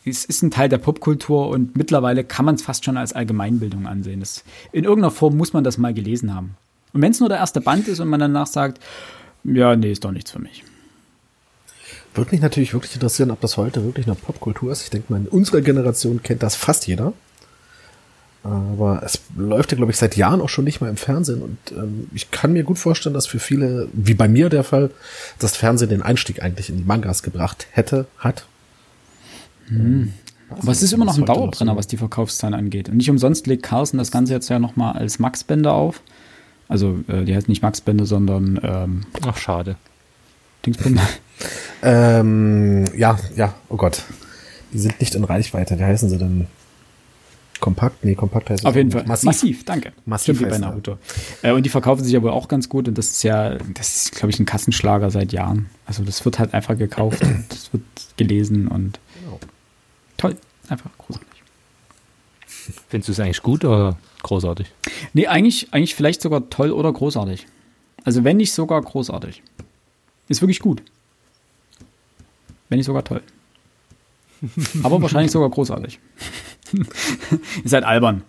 es 0.05 0.25
ist 0.25 0.43
ein 0.43 0.51
Teil 0.51 0.69
der 0.69 0.79
Popkultur 0.79 1.49
und 1.49 1.77
mittlerweile 1.77 2.25
kann 2.25 2.45
man 2.45 2.55
es 2.55 2.63
fast 2.63 2.85
schon 2.85 2.97
als 2.97 3.13
Allgemeinbildung 3.13 3.87
ansehen. 3.87 4.21
Das, 4.21 4.45
in 4.73 4.85
irgendeiner 4.85 5.11
Form 5.11 5.37
muss 5.37 5.53
man 5.53 5.65
das 5.65 5.79
mal 5.79 5.93
gelesen 5.93 6.35
haben. 6.35 6.57
Und 6.93 7.03
wenn 7.03 7.13
es 7.13 7.21
nur 7.21 7.29
der 7.29 7.39
erste 7.39 7.61
Band 7.61 7.89
ist 7.89 8.01
und 8.01 8.09
man 8.09 8.21
danach 8.21 8.47
sagt, 8.47 8.81
ja, 9.45 9.77
nee, 9.77 9.93
ist 9.93 10.05
doch 10.05 10.13
nichts 10.13 10.31
für 10.31 10.39
mich. 10.39 10.65
Würde 12.15 12.31
mich 12.31 12.41
natürlich 12.41 12.73
wirklich 12.73 12.95
interessieren, 12.95 13.31
ob 13.31 13.41
das 13.43 13.59
heute 13.59 13.85
wirklich 13.85 14.07
eine 14.07 14.15
Popkultur 14.15 14.73
ist. 14.73 14.85
Ich 14.85 14.91
denke 14.91 15.13
mal, 15.13 15.21
in 15.21 15.29
unserer 15.29 15.61
Generation 15.61 16.23
kennt 16.23 16.43
das 16.43 16.57
fast 16.57 16.87
jeder. 16.87 17.13
Aber 18.47 19.03
es 19.05 19.21
läuft 19.37 19.73
ja, 19.73 19.77
glaube 19.77 19.91
ich, 19.91 19.99
seit 19.99 20.17
Jahren 20.17 20.41
auch 20.41 20.49
schon 20.49 20.65
nicht 20.65 20.81
mehr 20.81 20.89
im 20.89 20.97
Fernsehen. 20.97 21.43
Und 21.43 21.59
ähm, 21.73 22.09
ich 22.15 22.31
kann 22.31 22.53
mir 22.53 22.63
gut 22.63 22.79
vorstellen, 22.79 23.15
dass 23.15 23.27
für 23.27 23.41
viele, 23.41 23.89
wie 23.93 24.15
bei 24.15 24.29
mir 24.29 24.49
der 24.49 24.63
Fall, 24.63 24.91
das 25.41 25.57
Fernsehen 25.57 25.89
den 25.89 26.03
Einstieg 26.03 26.43
eigentlich 26.43 26.69
in 26.71 26.77
die 26.77 26.85
Mangas 26.85 27.25
gebracht 27.25 27.67
hätte, 27.73 28.07
hat. 28.19 28.47
Hm. 29.67 30.13
Aber 30.49 30.71
es 30.71 30.81
ist 30.81 30.93
immer 30.93 31.05
noch 31.05 31.19
ein 31.19 31.25
Dauerbrenner, 31.25 31.73
so. 31.73 31.77
was 31.77 31.89
die 31.89 31.97
Verkaufszahlen 31.97 32.55
angeht. 32.55 32.89
Und 32.89 32.99
nicht 32.99 33.11
umsonst 33.11 33.49
legt 33.49 33.65
Carlsen 33.65 33.99
das 33.99 34.13
Ganze 34.13 34.35
jetzt 34.35 34.49
ja 34.49 34.61
nochmal 34.61 34.93
als 34.93 35.19
Max-Bänder 35.19 35.73
auf. 35.73 36.01
Also, 36.69 37.01
äh, 37.09 37.25
die 37.25 37.35
heißt 37.35 37.49
nicht 37.49 37.63
Max-Bänder, 37.63 38.07
sondern. 38.07 38.61
Ähm, 38.63 39.07
Ach, 39.27 39.37
schade. 39.37 39.75
Dingsbänder. 40.65 41.03
ähm, 41.83 42.85
ja, 42.97 43.19
ja, 43.35 43.55
oh 43.69 43.77
Gott. 43.77 44.05
Die 44.73 44.79
sind 44.79 45.01
nicht 45.01 45.17
in 45.17 45.25
Reichweite. 45.25 45.79
Wie 45.81 45.85
heißen 45.85 46.09
sie 46.09 46.19
denn? 46.19 46.47
Kompakt? 47.61 48.05
Nee, 48.05 48.15
kompakt 48.15 48.51
heißt 48.51 48.61
es. 48.61 48.67
Auf 48.67 48.77
jeden 48.77 48.91
Fall. 48.91 49.05
Massiv, 49.07 49.27
Massiv 49.27 49.65
danke. 49.65 49.93
Massiv 50.05 50.37
Stimmt, 50.37 50.51
bei 50.51 50.59
Naruto. 50.59 50.99
Äh, 51.43 51.53
und 51.53 51.65
die 51.65 51.71
verkaufen 51.71 52.05
sich 52.05 52.17
aber 52.17 52.33
auch 52.33 52.49
ganz 52.49 52.69
gut 52.69 52.89
und 52.89 52.97
das 52.99 53.11
ist 53.11 53.23
ja, 53.23 53.57
das 53.75 53.97
ist, 53.97 54.13
glaube 54.13 54.31
ich, 54.31 54.39
ein 54.39 54.47
Kassenschlager 54.47 55.11
seit 55.11 55.33
Jahren. 55.33 55.71
Also 55.87 56.05
das 56.05 56.25
wird 56.25 56.39
halt 56.39 56.55
einfach 56.55 56.77
gekauft 56.77 57.23
und 57.23 57.45
das 57.49 57.73
wird 57.73 57.83
gelesen 58.17 58.69
und 58.69 58.99
genau. 59.21 59.41
toll. 60.17 60.37
Einfach 60.69 60.91
großartig. 60.99 61.43
Findest 62.89 63.09
du 63.09 63.13
es 63.13 63.21
eigentlich 63.21 63.43
gut 63.43 63.65
oder 63.65 63.97
großartig? 64.23 64.73
Nee, 65.13 65.27
eigentlich, 65.27 65.73
eigentlich 65.73 65.95
vielleicht 65.95 66.21
sogar 66.21 66.51
toll 66.51 66.73
oder 66.73 66.93
großartig. 66.93 67.47
Also 68.05 68.25
wenn 68.25 68.37
nicht 68.37 68.53
sogar 68.53 68.81
großartig. 68.83 69.43
Ist 70.29 70.43
wirklich 70.43 70.61
gut. 70.61 70.83
Wenn 72.69 72.79
nicht 72.79 72.87
sogar 72.87 73.05
toll. 73.05 73.23
Aber 74.83 75.01
wahrscheinlich 75.01 75.31
sogar 75.31 75.51
großartig. 75.51 75.99
Ihr 77.65 77.69
seid 77.69 77.85
albern. 77.85 78.23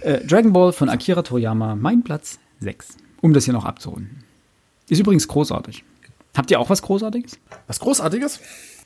Äh, 0.00 0.24
Dragon 0.26 0.52
Ball 0.52 0.72
von 0.72 0.88
Akira 0.88 1.22
Toriyama, 1.22 1.74
mein 1.74 2.02
Platz 2.02 2.38
6. 2.60 2.96
Um 3.20 3.34
das 3.34 3.44
hier 3.44 3.52
noch 3.52 3.64
abzurunden. 3.64 4.24
Ist 4.88 5.00
übrigens 5.00 5.28
großartig. 5.28 5.84
Habt 6.36 6.50
ihr 6.50 6.60
auch 6.60 6.70
was 6.70 6.82
Großartiges? 6.82 7.38
Was 7.66 7.80
Großartiges? 7.80 8.40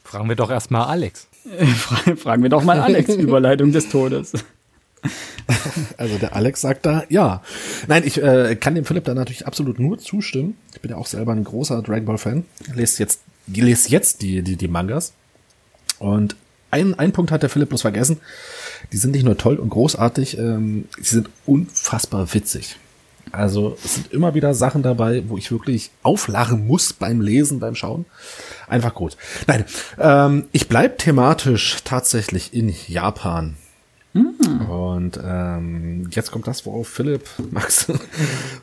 Fragen 0.05 0.29
wir 0.29 0.37
doch 0.37 0.51
erstmal 0.51 0.87
Alex. 0.87 1.29
Fragen 2.17 2.43
wir 2.43 2.51
doch 2.51 2.65
mal 2.65 2.81
Alex, 2.81 3.15
Überleitung 3.17 3.73
des 3.73 3.89
Todes. 3.89 4.33
Also 5.97 6.19
der 6.19 6.37
Alex 6.37 6.61
sagt 6.61 6.87
da 6.87 7.05
ja. 7.09 7.43
Nein, 7.89 8.03
ich 8.07 8.23
äh, 8.23 8.57
kann 8.57 8.75
dem 8.75 8.85
Philipp 8.85 9.05
da 9.05 9.15
natürlich 9.15 9.47
absolut 9.47 9.79
nur 9.79 9.99
zustimmen. 9.99 10.57
Ich 10.75 10.81
bin 10.81 10.91
ja 10.91 10.97
auch 10.97 11.07
selber 11.07 11.33
ein 11.33 11.45
großer 11.45 11.83
Dragon 11.83 12.05
Ball 12.05 12.19
Fan. 12.19 12.45
Lese 12.75 13.03
jetzt, 13.03 13.21
lese 13.47 13.89
jetzt 13.91 14.23
die, 14.23 14.43
die, 14.43 14.57
die 14.57 14.69
Mangas. 14.69 15.13
Und 15.99 16.37
ein, 16.71 16.99
ein 16.99 17.13
Punkt 17.13 17.31
hat 17.31 17.43
der 17.43 17.51
Philipp 17.51 17.69
bloß 17.69 17.83
vergessen. 17.83 18.19
Die 18.93 18.97
sind 18.97 19.13
nicht 19.13 19.25
nur 19.25 19.37
toll 19.37 19.57
und 19.57 19.71
großartig, 19.71 20.39
ähm, 20.39 20.89
sie 21.01 21.15
sind 21.15 21.31
unfassbar 21.47 22.33
witzig. 22.33 22.77
Also 23.33 23.77
es 23.85 23.95
sind 23.95 24.13
immer 24.13 24.35
wieder 24.35 24.55
Sachen 24.55 24.83
dabei, 24.83 25.23
wo 25.29 25.39
ich 25.39 25.53
wirklich 25.53 25.91
auflachen 26.03 26.67
muss 26.67 26.93
beim 26.93 27.21
Lesen, 27.21 27.61
beim 27.61 27.75
Schauen. 27.75 28.07
Einfach 28.67 28.95
gut. 28.95 29.17
Nein, 29.47 29.65
ähm, 29.99 30.47
ich 30.53 30.69
bleib 30.69 30.99
thematisch 30.99 31.79
tatsächlich 31.85 32.53
in 32.55 32.75
Japan. 32.89 33.57
Mm. 34.15 34.69
Und 34.69 35.21
ähm, 35.23 36.09
jetzt 36.11 36.33
kommt 36.33 36.49
das, 36.49 36.67
worauf 36.67 36.89
Philipp, 36.89 37.29
Max 37.51 37.87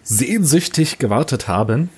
sehnsüchtig 0.03 0.99
gewartet 0.99 1.47
haben. 1.47 1.89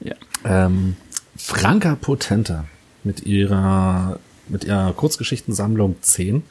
Ja. 0.00 0.14
Ähm, 0.44 0.96
Franka 1.36 1.96
Potente 1.96 2.64
mit 3.02 3.26
ihrer 3.26 4.18
mit 4.48 4.64
ihrer 4.64 4.92
Kurzgeschichtensammlung 4.92 5.96
10. 6.00 6.42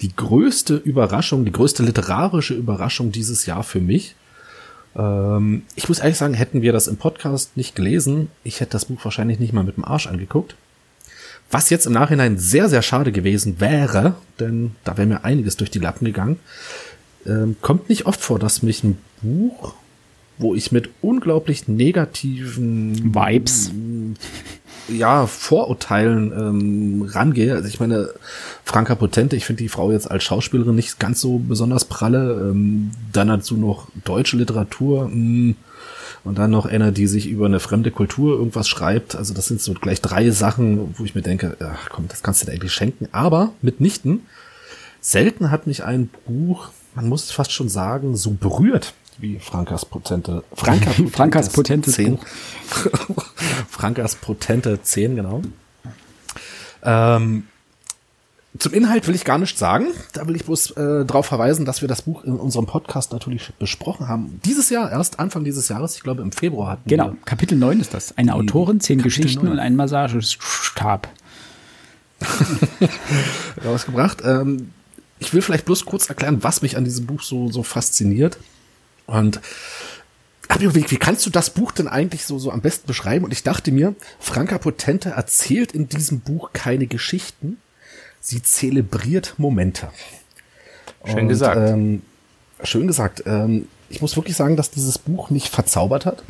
Die 0.00 0.14
größte 0.14 0.76
Überraschung, 0.76 1.44
die 1.44 1.52
größte 1.52 1.82
literarische 1.82 2.54
Überraschung 2.54 3.12
dieses 3.12 3.46
Jahr 3.46 3.64
für 3.64 3.80
mich. 3.80 4.14
Ähm, 4.96 5.62
ich 5.74 5.88
muss 5.88 5.98
ehrlich 5.98 6.16
sagen, 6.16 6.34
hätten 6.34 6.62
wir 6.62 6.72
das 6.72 6.86
im 6.86 6.96
Podcast 6.96 7.56
nicht 7.56 7.74
gelesen, 7.74 8.28
ich 8.44 8.60
hätte 8.60 8.72
das 8.72 8.86
Buch 8.86 9.04
wahrscheinlich 9.04 9.38
nicht 9.38 9.52
mal 9.52 9.64
mit 9.64 9.76
dem 9.76 9.84
Arsch 9.84 10.06
angeguckt. 10.06 10.54
Was 11.50 11.70
jetzt 11.70 11.86
im 11.86 11.94
Nachhinein 11.94 12.38
sehr, 12.38 12.68
sehr 12.68 12.82
schade 12.82 13.10
gewesen 13.10 13.58
wäre, 13.58 14.14
denn 14.38 14.72
da 14.84 14.96
wäre 14.98 15.06
mir 15.06 15.24
einiges 15.24 15.56
durch 15.56 15.70
die 15.70 15.78
Lappen 15.78 16.04
gegangen. 16.04 16.38
Ähm, 17.26 17.56
kommt 17.62 17.88
nicht 17.88 18.06
oft 18.06 18.20
vor, 18.20 18.38
dass 18.38 18.62
mich 18.62 18.84
ein 18.84 18.98
Buch 19.22 19.74
wo 20.38 20.54
ich 20.54 20.72
mit 20.72 20.90
unglaublich 21.02 21.68
negativen 21.68 23.14
Vibes. 23.14 23.72
Ja, 24.88 25.26
Vorurteilen 25.26 26.32
ähm, 26.32 27.02
rangehe. 27.10 27.54
Also 27.54 27.68
ich 27.68 27.80
meine, 27.80 28.10
Franka 28.64 28.94
Potente, 28.94 29.36
ich 29.36 29.44
finde 29.44 29.62
die 29.62 29.68
Frau 29.68 29.92
jetzt 29.92 30.10
als 30.10 30.24
Schauspielerin 30.24 30.74
nicht 30.74 30.98
ganz 30.98 31.20
so 31.20 31.38
besonders 31.38 31.84
pralle. 31.84 32.50
Ähm, 32.50 32.90
dann 33.12 33.28
dazu 33.28 33.56
noch 33.56 33.88
deutsche 34.04 34.36
Literatur. 34.36 35.08
Mh, 35.12 35.54
und 36.24 36.36
dann 36.38 36.50
noch 36.50 36.66
einer, 36.66 36.92
die 36.92 37.06
sich 37.06 37.28
über 37.28 37.46
eine 37.46 37.60
fremde 37.60 37.90
Kultur 37.90 38.38
irgendwas 38.38 38.68
schreibt. 38.68 39.14
Also 39.14 39.34
das 39.34 39.46
sind 39.46 39.60
so 39.60 39.72
gleich 39.74 40.00
drei 40.00 40.30
Sachen, 40.30 40.94
wo 40.98 41.04
ich 41.04 41.14
mir 41.14 41.22
denke, 41.22 41.56
ach 41.60 41.88
komm, 41.90 42.06
das 42.08 42.22
kannst 42.22 42.42
du 42.42 42.46
dir 42.46 42.52
eigentlich 42.52 42.72
schenken. 42.72 43.08
Aber 43.12 43.52
mitnichten, 43.62 44.26
selten 45.00 45.50
hat 45.50 45.66
mich 45.66 45.84
ein 45.84 46.10
Buch, 46.26 46.68
man 46.94 47.08
muss 47.08 47.30
fast 47.30 47.52
schon 47.52 47.68
sagen, 47.68 48.16
so 48.16 48.32
berührt 48.32 48.94
wie 49.18 49.38
Frankas 49.38 49.84
potente 49.84 50.44
Franka, 50.54 50.90
Frankas 51.12 51.50
potente 51.50 51.90
10. 51.90 52.18
Frankas 53.68 54.16
potente 54.16 54.82
10, 54.82 55.16
genau. 55.16 55.42
Ähm, 56.82 57.44
zum 58.58 58.72
Inhalt 58.72 59.06
will 59.06 59.14
ich 59.14 59.24
gar 59.24 59.38
nichts 59.38 59.58
sagen. 59.58 59.86
Da 60.12 60.26
will 60.26 60.34
ich 60.34 60.44
bloß 60.44 60.72
äh, 60.72 61.04
darauf 61.04 61.26
verweisen, 61.26 61.64
dass 61.64 61.80
wir 61.80 61.88
das 61.88 62.02
Buch 62.02 62.24
in 62.24 62.34
unserem 62.34 62.66
Podcast 62.66 63.12
natürlich 63.12 63.52
besprochen 63.58 64.08
haben. 64.08 64.40
Dieses 64.44 64.70
Jahr, 64.70 64.90
erst 64.90 65.20
Anfang 65.20 65.44
dieses 65.44 65.68
Jahres, 65.68 65.96
ich 65.96 66.02
glaube 66.02 66.22
im 66.22 66.32
Februar 66.32 66.72
hatten 66.72 66.88
Genau, 66.88 67.14
Kapitel 67.24 67.56
9 67.56 67.80
ist 67.80 67.94
das. 67.94 68.16
Eine 68.16 68.34
Autorin, 68.34 68.80
zehn 68.80 68.98
Kapitel 68.98 69.22
Geschichten 69.22 69.44
9. 69.44 69.52
und 69.52 69.58
ein 69.58 69.76
Massagestab. 69.76 71.08
rausgebracht. 73.64 74.22
Ähm, 74.24 74.72
ich 75.20 75.32
will 75.34 75.42
vielleicht 75.42 75.64
bloß 75.64 75.84
kurz 75.84 76.08
erklären, 76.08 76.42
was 76.42 76.62
mich 76.62 76.76
an 76.76 76.84
diesem 76.84 77.06
Buch 77.06 77.22
so, 77.22 77.50
so 77.50 77.62
fasziniert. 77.62 78.38
Und 79.08 79.40
wie, 80.58 80.90
wie 80.90 80.96
kannst 80.96 81.26
du 81.26 81.30
das 81.30 81.50
Buch 81.50 81.72
denn 81.72 81.88
eigentlich 81.88 82.24
so, 82.24 82.38
so 82.38 82.52
am 82.52 82.60
besten 82.60 82.86
beschreiben? 82.86 83.24
Und 83.24 83.32
ich 83.32 83.42
dachte 83.42 83.72
mir, 83.72 83.94
Franka 84.20 84.58
Potente 84.58 85.10
erzählt 85.10 85.72
in 85.72 85.88
diesem 85.88 86.20
Buch 86.20 86.50
keine 86.52 86.86
Geschichten, 86.86 87.58
sie 88.20 88.42
zelebriert 88.42 89.34
Momente. 89.38 89.90
Schön 91.04 91.20
Und, 91.20 91.28
gesagt. 91.28 91.70
Ähm, 91.70 92.02
schön 92.62 92.86
gesagt. 92.86 93.22
Ähm, 93.26 93.66
ich 93.88 94.02
muss 94.02 94.16
wirklich 94.16 94.36
sagen, 94.36 94.56
dass 94.56 94.70
dieses 94.70 94.98
Buch 94.98 95.30
mich 95.30 95.50
verzaubert 95.50 96.04
hat. 96.04 96.22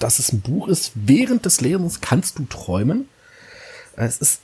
Dass 0.00 0.18
es 0.18 0.32
ein 0.32 0.40
Buch 0.40 0.66
ist, 0.66 0.92
während 0.94 1.44
des 1.44 1.60
Lesens 1.60 2.00
kannst 2.00 2.38
du 2.38 2.44
träumen. 2.44 3.08
Es 3.96 4.18
ist 4.18 4.40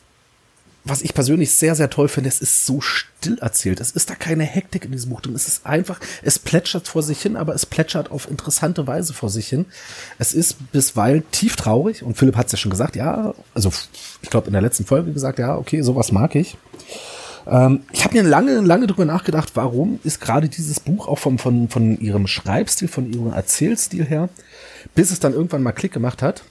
was 0.85 1.03
ich 1.03 1.13
persönlich 1.13 1.53
sehr, 1.53 1.75
sehr 1.75 1.91
toll 1.91 2.09
finde, 2.09 2.29
es 2.29 2.41
ist 2.41 2.65
so 2.65 2.81
still 2.81 3.39
erzählt. 3.39 3.81
Es 3.81 3.91
ist 3.91 4.09
da 4.09 4.15
keine 4.15 4.45
Hektik 4.45 4.85
in 4.85 4.93
diesem 4.93 5.11
Buch 5.11 5.21
drin. 5.21 5.35
Es 5.35 5.47
ist 5.47 5.67
einfach, 5.67 6.01
es 6.23 6.39
plätschert 6.39 6.89
vor 6.89 7.03
sich 7.03 7.21
hin, 7.21 7.37
aber 7.37 7.55
es 7.55 7.67
plätschert 7.67 8.11
auf 8.11 8.31
interessante 8.31 8.87
Weise 8.87 9.13
vor 9.13 9.29
sich 9.29 9.49
hin. 9.49 9.67
Es 10.19 10.33
ist 10.33 10.73
bisweilen 10.73 11.23
tief 11.31 11.57
traurig 11.57 12.03
und 12.03 12.17
Philipp 12.17 12.37
hat 12.37 12.47
es 12.47 12.53
ja 12.53 12.59
schon 12.59 12.71
gesagt, 12.71 12.97
ja, 12.97 13.35
also 13.55 13.71
ich 14.23 14.31
glaube 14.31 14.47
in 14.47 14.55
der 14.55 14.63
letzten 14.63 14.87
Folge 14.87 15.13
gesagt, 15.13 15.39
ja, 15.39 15.57
okay, 15.57 15.83
sowas 15.83 16.13
mag 16.13 16.35
ich. 16.35 16.57
Ähm, 17.47 17.83
ich 17.93 18.05
habe 18.05 18.15
mir 18.15 18.23
lange, 18.23 18.61
lange 18.61 18.87
drüber 18.87 19.05
nachgedacht, 19.05 19.51
warum 19.55 20.01
ist 20.05 20.21
gerade 20.21 20.49
dieses 20.49 20.81
Buch 20.81 21.09
auch 21.09 21.19
vom, 21.19 21.39
von, 21.39 21.69
von 21.69 22.01
ihrem 22.01 22.27
Schreibstil, 22.27 22.89
von 22.89 23.13
ihrem 23.13 23.33
Erzählstil 23.33 24.05
her, 24.05 24.31
bis 24.95 25.11
es 25.11 25.21
dann 25.21 25.35
irgendwann 25.35 25.63
mal 25.63 25.73
Klick 25.73 25.93
gemacht 25.93 26.23
hat. 26.23 26.43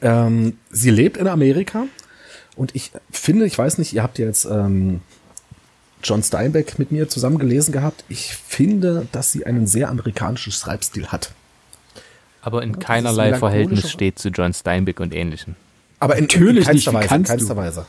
Ähm, 0.00 0.58
sie 0.70 0.90
lebt 0.90 1.16
in 1.16 1.28
Amerika, 1.28 1.84
und 2.56 2.74
ich 2.74 2.92
finde, 3.10 3.46
ich 3.46 3.58
weiß 3.58 3.78
nicht, 3.78 3.92
ihr 3.92 4.02
habt 4.02 4.18
jetzt 4.18 4.44
ähm, 4.44 5.00
John 6.02 6.22
Steinbeck 6.22 6.78
mit 6.78 6.92
mir 6.92 7.08
zusammen 7.08 7.38
gelesen 7.38 7.72
gehabt. 7.72 8.04
Ich 8.08 8.34
finde, 8.34 9.08
dass 9.12 9.32
sie 9.32 9.46
einen 9.46 9.66
sehr 9.66 9.88
amerikanischen 9.88 10.52
Schreibstil 10.52 11.08
hat. 11.08 11.32
Aber 12.42 12.62
in 12.62 12.78
keinerlei 12.78 13.34
Verhältnis 13.34 13.90
steht 13.90 14.18
zu 14.18 14.28
John 14.28 14.52
Steinbeck 14.52 15.00
und 15.00 15.14
Ähnlichen. 15.14 15.56
Aber 15.98 16.16
in, 16.16 16.24
Natürlich 16.24 16.68
in 16.68 16.72
keinster 16.72 16.92
nicht, 16.92 17.10
Weise, 17.10 17.14
in 17.14 17.24
keinster 17.24 17.56
Weise. 17.56 17.86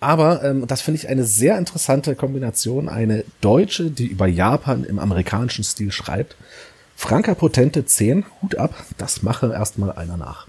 Aber 0.00 0.42
ähm, 0.42 0.66
das 0.66 0.80
finde 0.80 0.98
ich 0.98 1.08
eine 1.08 1.24
sehr 1.24 1.58
interessante 1.58 2.16
Kombination. 2.16 2.88
Eine 2.88 3.24
Deutsche, 3.40 3.90
die 3.90 4.06
über 4.06 4.26
Japan 4.26 4.84
im 4.84 4.98
amerikanischen 4.98 5.64
Stil 5.64 5.92
schreibt. 5.92 6.34
Franka 6.96 7.34
Potente 7.34 7.84
10, 7.84 8.24
Hut 8.40 8.56
ab, 8.56 8.74
das 8.96 9.22
mache 9.22 9.52
erstmal 9.52 9.92
einer 9.92 10.16
nach. 10.16 10.46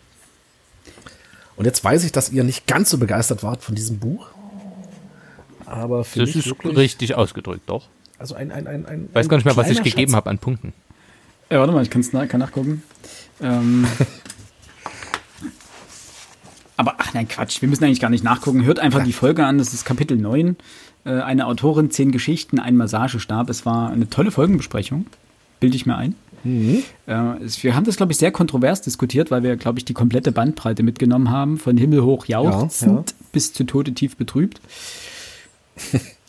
Und 1.56 1.66
jetzt 1.66 1.84
weiß 1.84 2.04
ich, 2.04 2.12
dass 2.12 2.32
ihr 2.32 2.44
nicht 2.44 2.68
ganz 2.68 2.90
so 2.90 2.98
begeistert 2.98 3.44
wart 3.44 3.64
von 3.64 3.76
diesem 3.76 4.00
Buch. 4.00 4.28
Aber 5.66 6.04
für 6.04 6.20
Das 6.20 6.36
ist 6.36 6.48
wirklich, 6.48 6.78
richtig 6.78 7.16
ausgedrückt, 7.16 7.64
doch. 7.68 7.88
Also 8.20 8.36
ein, 8.36 8.52
ein, 8.52 8.68
ein, 8.68 8.86
ein 8.86 9.10
Weiß 9.14 9.28
gar 9.28 9.38
nicht 9.38 9.46
mehr, 9.46 9.58
was 9.58 9.70
ich 9.70 9.78
Schatz. 9.78 9.86
gegeben 9.86 10.16
habe 10.16 10.30
an 10.30 10.38
Punkten. 10.38 10.74
Ja, 11.50 11.60
warte 11.60 11.74
mal, 11.74 11.84
ich 11.84 11.90
kann's 11.90 12.14
nach, 12.14 12.28
kann 12.28 12.40
nachgucken. 12.40 12.84
Ähm, 13.42 13.88
aber 16.78 16.96
ach 17.00 17.14
nein, 17.14 17.28
Quatsch, 17.28 17.62
wir 17.62 17.70
müssen 17.70 17.84
eigentlich 17.84 18.00
gar 18.00 18.10
nicht 18.10 18.24
nachgucken. 18.24 18.64
Hört 18.64 18.80
einfach 18.80 19.00
ja. 19.00 19.06
die 19.06 19.14
Folge 19.14 19.46
an, 19.46 19.58
das 19.58 19.74
ist 19.74 19.86
Kapitel 19.86 20.18
9. 20.18 20.56
Äh, 21.06 21.22
eine 21.22 21.48
Autorin, 21.48 21.92
zehn 21.92 22.12
Geschichten, 22.12 22.60
ein 22.60 22.78
Massagestab. 22.78 23.50
Es 23.50 23.66
war 23.66 23.90
eine 23.90 24.10
tolle 24.10 24.32
Folgenbesprechung, 24.32 25.06
bilde 25.60 25.76
ich 25.76 25.86
mir 25.86 25.98
ein. 25.98 26.16
Mhm. 26.44 26.84
Äh, 27.06 27.14
wir 27.62 27.76
haben 27.76 27.86
das, 27.86 27.98
glaube 27.98 28.12
ich, 28.12 28.18
sehr 28.18 28.32
kontrovers 28.32 28.82
diskutiert, 28.82 29.32
weil 29.32 29.44
wir, 29.44 29.56
glaube 29.56 29.80
ich, 29.80 29.86
die 29.86 29.94
komplette 29.94 30.32
Bandbreite 30.32 30.84
mitgenommen 30.84 31.30
haben, 31.30 31.58
von 31.58 31.78
himmelhoch 31.78 32.26
jauchzend 32.26 33.12
ja, 33.12 33.18
ja. 33.18 33.28
bis 33.32 33.54
zu 33.54 33.64
Tode 33.66 33.94
tief 33.94 34.18
betrübt. 34.18 34.62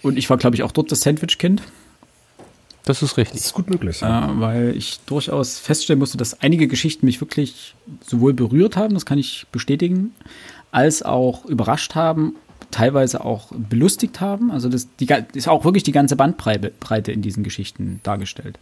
Und 0.02 0.18
ich 0.18 0.28
war, 0.30 0.36
glaube 0.36 0.56
ich, 0.56 0.62
auch 0.62 0.72
dort 0.72 0.92
das 0.92 1.00
Sandwich-Kind. 1.00 1.62
Das 2.84 3.02
ist 3.02 3.16
richtig. 3.16 3.38
Das 3.38 3.46
ist 3.46 3.54
gut 3.54 3.70
möglich. 3.70 4.00
Ja. 4.00 4.30
Äh, 4.30 4.40
weil 4.40 4.76
ich 4.76 5.00
durchaus 5.06 5.58
feststellen 5.58 5.98
musste, 5.98 6.18
dass 6.18 6.40
einige 6.42 6.68
Geschichten 6.68 7.06
mich 7.06 7.20
wirklich 7.20 7.74
sowohl 8.06 8.34
berührt 8.34 8.76
haben, 8.76 8.94
das 8.94 9.06
kann 9.06 9.18
ich 9.18 9.46
bestätigen, 9.52 10.14
als 10.70 11.02
auch 11.02 11.46
überrascht 11.46 11.94
haben 11.94 12.36
teilweise 12.74 13.24
auch 13.24 13.52
belustigt 13.52 14.20
haben. 14.20 14.50
Also 14.50 14.68
das 14.68 14.88
die, 14.96 15.06
ist 15.34 15.46
auch 15.46 15.64
wirklich 15.64 15.84
die 15.84 15.92
ganze 15.92 16.16
Bandbreite 16.16 17.12
in 17.12 17.22
diesen 17.22 17.44
Geschichten 17.44 18.00
dargestellt. 18.02 18.58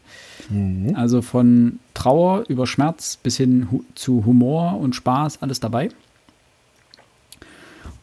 Mhm. 0.50 0.94
Also 0.94 1.22
von 1.22 1.78
Trauer 1.94 2.44
über 2.48 2.66
Schmerz 2.66 3.16
bis 3.16 3.38
hin 3.38 3.68
hu 3.70 3.82
zu 3.94 4.26
Humor 4.26 4.78
und 4.78 4.94
Spaß, 4.94 5.40
alles 5.40 5.60
dabei. 5.60 5.88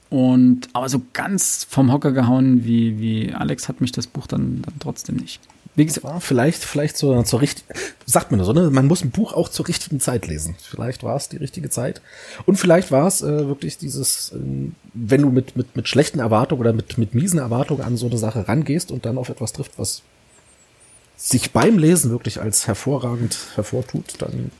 Und 0.09 0.69
aber 0.73 0.89
so 0.89 1.03
ganz 1.13 1.67
vom 1.69 1.91
Hocker 1.91 2.11
gehauen 2.11 2.65
wie, 2.65 2.99
wie 2.99 3.31
Alex 3.31 3.69
hat 3.69 3.79
mich 3.79 3.91
das 3.91 4.07
Buch 4.07 4.25
dann, 4.25 4.63
dann 4.63 4.73
trotzdem 4.79 5.17
nicht. 5.17 5.39
Wie 5.79 5.85
gesagt, 5.85 6.05
vielleicht, 6.23 6.65
vielleicht 6.65 6.97
so 6.97 7.23
zur 7.23 7.39
richtigen, 7.39 7.65
sagt 8.05 8.31
man 8.31 8.43
so, 8.43 8.51
ne? 8.51 8.69
Man 8.69 8.87
muss 8.87 9.01
ein 9.01 9.11
Buch 9.11 9.31
auch 9.31 9.47
zur 9.47 9.65
richtigen 9.69 10.01
Zeit 10.01 10.27
lesen. 10.27 10.57
Vielleicht 10.59 11.03
war 11.03 11.15
es 11.15 11.29
die 11.29 11.37
richtige 11.37 11.69
Zeit. 11.69 12.01
Und 12.45 12.57
vielleicht 12.57 12.91
war 12.91 13.07
es 13.07 13.21
äh, 13.21 13.47
wirklich 13.47 13.77
dieses, 13.77 14.33
äh, 14.33 14.39
wenn 14.93 15.21
du 15.21 15.29
mit, 15.29 15.55
mit, 15.55 15.77
mit 15.77 15.87
schlechten 15.87 16.19
Erwartungen 16.19 16.59
oder 16.59 16.73
mit, 16.73 16.97
mit 16.97 17.15
miesen 17.15 17.39
Erwartungen 17.39 17.81
an 17.81 17.95
so 17.95 18.07
eine 18.07 18.17
Sache 18.17 18.49
rangehst 18.49 18.91
und 18.91 19.05
dann 19.05 19.17
auf 19.17 19.29
etwas 19.29 19.53
trifft, 19.53 19.79
was 19.79 20.01
sich 21.15 21.53
beim 21.53 21.77
Lesen 21.77 22.11
wirklich 22.11 22.41
als 22.41 22.67
hervorragend 22.67 23.37
hervortut, 23.55 24.15
dann 24.17 24.51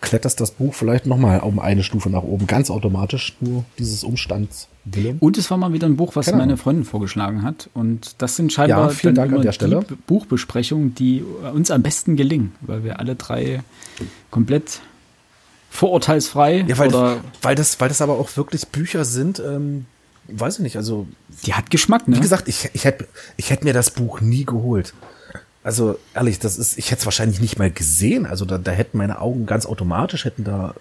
kletterst 0.00 0.40
das 0.40 0.52
Buch 0.52 0.74
vielleicht 0.74 1.06
nochmal 1.06 1.40
um 1.40 1.58
eine 1.58 1.82
Stufe 1.82 2.10
nach 2.10 2.22
oben, 2.22 2.46
ganz 2.46 2.70
automatisch, 2.70 3.36
nur 3.40 3.64
dieses 3.78 4.04
Umstands 4.04 4.68
willen. 4.84 5.18
Und 5.18 5.36
es 5.36 5.50
war 5.50 5.58
mal 5.58 5.72
wieder 5.72 5.86
ein 5.86 5.96
Buch, 5.96 6.16
was 6.16 6.26
genau. 6.26 6.38
meine 6.38 6.56
Freundin 6.56 6.84
vorgeschlagen 6.84 7.42
hat. 7.42 7.68
Und 7.74 8.14
das 8.18 8.36
sind 8.36 8.52
scheinbar 8.52 8.88
ja, 8.88 8.88
vielen 8.88 9.14
Dank 9.14 9.32
an 9.32 9.42
der 9.42 9.52
Stelle. 9.52 9.84
Buchbesprechungen, 10.06 10.94
die 10.94 11.22
uns 11.52 11.70
am 11.70 11.82
besten 11.82 12.16
gelingen, 12.16 12.52
weil 12.62 12.84
wir 12.84 12.98
alle 12.98 13.14
drei 13.14 13.62
komplett 14.30 14.80
vorurteilsfrei 15.70 16.64
ja, 16.66 16.78
weil, 16.78 16.88
oder 16.88 17.18
weil 17.42 17.54
das, 17.54 17.78
weil 17.80 17.88
das 17.88 18.02
aber 18.02 18.14
auch 18.14 18.36
wirklich 18.36 18.66
Bücher 18.68 19.04
sind, 19.04 19.38
ähm, 19.38 19.86
weiß 20.26 20.56
ich 20.56 20.62
nicht, 20.62 20.76
also 20.76 21.06
die 21.44 21.54
hat 21.54 21.70
Geschmack, 21.70 22.08
ne? 22.08 22.16
Wie 22.16 22.20
gesagt, 22.20 22.48
ich, 22.48 22.70
ich 22.72 22.84
hätte 22.84 23.06
ich 23.36 23.50
hätte 23.50 23.64
mir 23.64 23.72
das 23.72 23.90
Buch 23.90 24.20
nie 24.20 24.44
geholt. 24.44 24.94
Also 25.62 25.98
ehrlich, 26.14 26.38
das 26.38 26.56
ist, 26.56 26.78
ich 26.78 26.90
hätte 26.90 27.00
es 27.00 27.06
wahrscheinlich 27.06 27.40
nicht 27.40 27.58
mal 27.58 27.70
gesehen. 27.70 28.26
Also 28.26 28.44
da, 28.44 28.58
da 28.58 28.70
hätten 28.70 28.98
meine 28.98 29.20
Augen 29.20 29.46
ganz 29.46 29.66
automatisch 29.66 30.24
hätten 30.24 30.44
da 30.44 30.74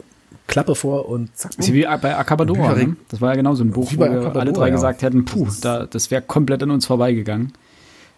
Klappe 0.48 0.74
vor 0.74 1.08
und 1.08 1.36
zack. 1.38 1.58
Ist 1.58 1.72
wie 1.74 1.84
bei 1.84 2.18
Acabadora. 2.18 2.74
Ne? 2.74 2.96
Das 3.10 3.22
war 3.22 3.30
ja 3.30 3.36
genau 3.36 3.54
so 3.56 3.64
ein 3.64 3.72
Buch, 3.72 3.92
wo 3.94 4.00
wir 4.00 4.36
alle 4.36 4.52
drei 4.52 4.68
ja. 4.68 4.74
gesagt 4.74 5.04
hätten, 5.04 5.26
puh, 5.26 5.46
das, 5.46 5.62
da, 5.62 5.86
das 5.86 6.12
wäre 6.12 6.22
komplett 6.22 6.64
an 6.64 6.72
uns 6.72 6.86
vorbeigegangen. 6.86 7.54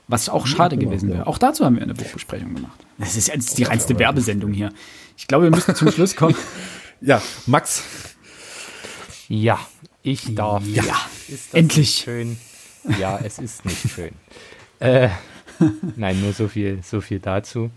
Was 0.07 0.29
auch 0.29 0.47
schade 0.47 0.77
genau, 0.77 0.91
gewesen 0.91 1.09
wäre. 1.09 1.19
Ja. 1.19 1.27
Auch 1.27 1.37
dazu 1.37 1.65
haben 1.65 1.75
wir 1.75 1.83
eine 1.83 1.93
Buchbesprechung 1.93 2.55
gemacht. 2.55 2.79
Das 2.97 3.15
ist 3.15 3.27
jetzt 3.27 3.57
die 3.57 3.63
reinste 3.63 3.97
Werbesendung 3.99 4.51
hier. 4.53 4.71
Ich 5.17 5.27
glaube, 5.27 5.45
wir 5.45 5.51
müssen 5.51 5.75
zum 5.75 5.91
Schluss 5.91 6.15
kommen. 6.15 6.35
Ja, 7.03 7.19
Max. 7.47 7.81
Ja, 9.27 9.59
ich 10.03 10.35
darf. 10.35 10.63
Ja, 10.67 10.83
endlich. 11.51 12.03
Schön. 12.05 12.37
Ja, 12.99 13.19
es 13.23 13.39
ist 13.39 13.65
nicht 13.65 13.89
schön. 13.89 14.11
äh, 14.79 15.09
Nein, 15.95 16.21
nur 16.21 16.33
so 16.33 16.47
viel, 16.47 16.79
so 16.83 17.01
viel 17.01 17.19
dazu. 17.19 17.71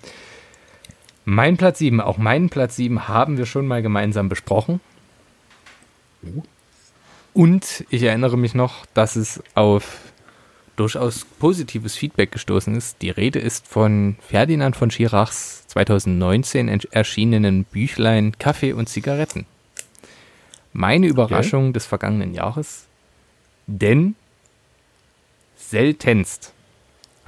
Mein 1.24 1.56
Platz 1.56 1.78
7, 1.78 2.00
auch 2.00 2.18
meinen 2.18 2.50
Platz 2.50 2.76
7 2.76 3.08
haben 3.08 3.38
wir 3.38 3.46
schon 3.46 3.66
mal 3.66 3.82
gemeinsam 3.82 4.28
besprochen. 4.28 4.80
Und 7.32 7.84
ich 7.90 8.02
erinnere 8.02 8.36
mich 8.36 8.54
noch, 8.54 8.86
dass 8.94 9.16
es 9.16 9.42
auf 9.54 9.98
durchaus 10.76 11.24
positives 11.24 11.96
Feedback 11.96 12.32
gestoßen 12.32 12.74
ist. 12.74 13.00
Die 13.00 13.10
Rede 13.10 13.38
ist 13.38 13.66
von 13.66 14.16
Ferdinand 14.20 14.76
von 14.76 14.90
Schirachs 14.90 15.66
2019 15.68 16.68
erschienenen 16.90 17.64
Büchlein 17.64 18.36
Kaffee 18.38 18.72
und 18.72 18.88
Zigaretten. 18.88 19.46
Meine 20.72 21.06
Überraschung 21.06 21.66
okay. 21.66 21.72
des 21.74 21.86
vergangenen 21.86 22.34
Jahres, 22.34 22.86
denn 23.66 24.16
seltenst 25.56 26.52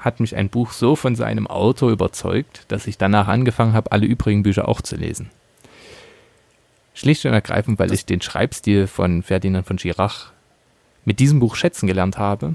hat 0.07 0.21
mich 0.21 0.37
ein 0.37 0.49
Buch 0.49 0.71
so 0.71 0.95
von 0.95 1.17
seinem 1.17 1.49
Autor 1.49 1.91
überzeugt, 1.91 2.65
dass 2.69 2.87
ich 2.87 2.97
danach 2.97 3.27
angefangen 3.27 3.73
habe, 3.73 3.91
alle 3.91 4.07
übrigen 4.07 4.45
Bücher 4.45 4.69
auch 4.69 4.81
zu 4.81 4.95
lesen. 4.95 5.31
Schlicht 6.95 7.27
und 7.27 7.33
ergreifend, 7.33 7.79
weil 7.81 7.93
ich 7.93 8.07
den 8.07 8.23
Schreibstil 8.23 8.87
von 8.87 9.25
Ferdinand 9.25 9.67
von 9.67 9.79
Schirach 9.79 10.33
mit 11.05 11.19
diesem 11.19 11.41
Buch 11.41 11.57
schätzen 11.57 11.89
gelernt 11.89 12.19
habe, 12.19 12.55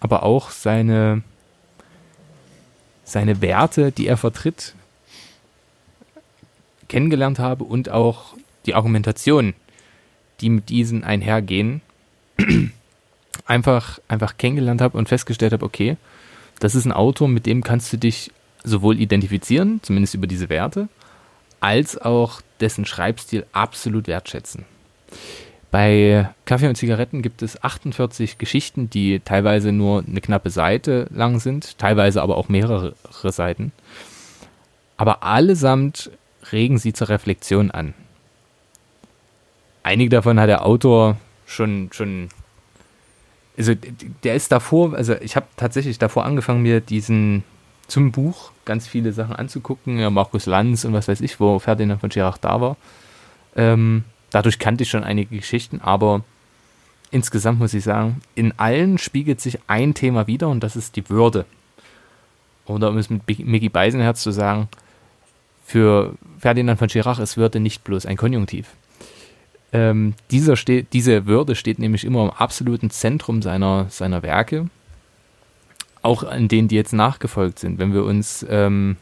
aber 0.00 0.24
auch 0.24 0.50
seine, 0.50 1.22
seine 3.04 3.40
Werte, 3.40 3.92
die 3.92 4.08
er 4.08 4.16
vertritt, 4.16 4.74
kennengelernt 6.88 7.38
habe 7.38 7.62
und 7.62 7.90
auch 7.90 8.34
die 8.66 8.74
Argumentation, 8.74 9.54
die 10.40 10.50
mit 10.50 10.68
diesen 10.68 11.04
einhergehen, 11.04 11.80
einfach, 13.46 14.00
einfach 14.08 14.36
kennengelernt 14.36 14.80
habe 14.80 14.98
und 14.98 15.08
festgestellt 15.08 15.52
habe, 15.52 15.64
okay, 15.64 15.96
das 16.60 16.74
ist 16.74 16.84
ein 16.84 16.92
Autor, 16.92 17.28
mit 17.28 17.46
dem 17.46 17.62
kannst 17.62 17.92
du 17.92 17.96
dich 17.96 18.30
sowohl 18.64 19.00
identifizieren, 19.00 19.80
zumindest 19.82 20.14
über 20.14 20.26
diese 20.26 20.48
Werte, 20.48 20.88
als 21.60 21.98
auch 21.98 22.40
dessen 22.60 22.84
Schreibstil 22.84 23.46
absolut 23.52 24.06
wertschätzen. 24.06 24.64
Bei 25.70 26.30
Kaffee 26.46 26.68
und 26.68 26.76
Zigaretten 26.76 27.20
gibt 27.20 27.42
es 27.42 27.62
48 27.62 28.38
Geschichten, 28.38 28.88
die 28.88 29.20
teilweise 29.20 29.70
nur 29.70 30.02
eine 30.02 30.20
knappe 30.20 30.50
Seite 30.50 31.08
lang 31.10 31.40
sind, 31.40 31.78
teilweise 31.78 32.22
aber 32.22 32.36
auch 32.38 32.48
mehrere 32.48 32.94
Seiten. 33.10 33.72
Aber 34.96 35.22
allesamt 35.22 36.10
regen 36.52 36.78
sie 36.78 36.94
zur 36.94 37.10
Reflexion 37.10 37.70
an. 37.70 37.92
Einige 39.82 40.10
davon 40.10 40.40
hat 40.40 40.48
der 40.48 40.64
Autor 40.64 41.18
schon, 41.46 41.90
schon, 41.92 42.30
also 43.58 43.74
der 44.22 44.36
ist 44.36 44.52
davor, 44.52 44.94
also 44.94 45.14
ich 45.16 45.34
habe 45.34 45.46
tatsächlich 45.56 45.98
davor 45.98 46.24
angefangen, 46.24 46.62
mir 46.62 46.80
diesen 46.80 47.42
zum 47.88 48.12
Buch 48.12 48.52
ganz 48.64 48.86
viele 48.86 49.12
Sachen 49.12 49.34
anzugucken, 49.34 49.98
ja, 49.98 50.10
Markus 50.10 50.46
Lanz 50.46 50.84
und 50.84 50.92
was 50.92 51.08
weiß 51.08 51.20
ich, 51.22 51.40
wo 51.40 51.58
Ferdinand 51.58 52.00
von 52.00 52.10
Schirach 52.10 52.38
da 52.38 52.60
war. 52.60 52.76
Ähm, 53.56 54.04
dadurch 54.30 54.58
kannte 54.58 54.84
ich 54.84 54.90
schon 54.90 55.04
einige 55.04 55.36
Geschichten, 55.36 55.80
aber 55.80 56.22
insgesamt 57.10 57.58
muss 57.58 57.74
ich 57.74 57.82
sagen, 57.82 58.20
in 58.34 58.52
allen 58.58 58.98
spiegelt 58.98 59.40
sich 59.40 59.58
ein 59.66 59.94
Thema 59.94 60.26
wieder 60.26 60.48
und 60.48 60.62
das 60.62 60.76
ist 60.76 60.96
die 60.96 61.08
Würde. 61.08 61.44
Oder 62.66 62.90
um 62.90 62.98
es 62.98 63.10
mit 63.10 63.26
Mickey 63.26 63.70
Beisenherz 63.70 64.22
zu 64.22 64.30
sagen, 64.30 64.68
für 65.64 66.14
Ferdinand 66.38 66.78
von 66.78 66.88
Schirach 66.88 67.18
ist 67.18 67.36
Würde 67.36 67.58
nicht 67.58 67.82
bloß 67.84 68.06
ein 68.06 68.16
Konjunktiv. 68.16 68.68
Ähm, 69.72 70.14
dieser 70.30 70.54
diese 70.54 71.26
Würde 71.26 71.54
steht 71.54 71.78
nämlich 71.78 72.04
immer 72.04 72.24
im 72.24 72.30
absoluten 72.30 72.90
Zentrum 72.90 73.42
seiner, 73.42 73.86
seiner 73.90 74.22
Werke, 74.22 74.68
auch 76.02 76.22
an 76.22 76.48
denen, 76.48 76.68
die 76.68 76.76
jetzt 76.76 76.92
nachgefolgt 76.92 77.58
sind. 77.58 77.78
Wenn 77.78 77.92
wir 77.92 78.04
uns 78.04 78.46
ähm, 78.48 78.96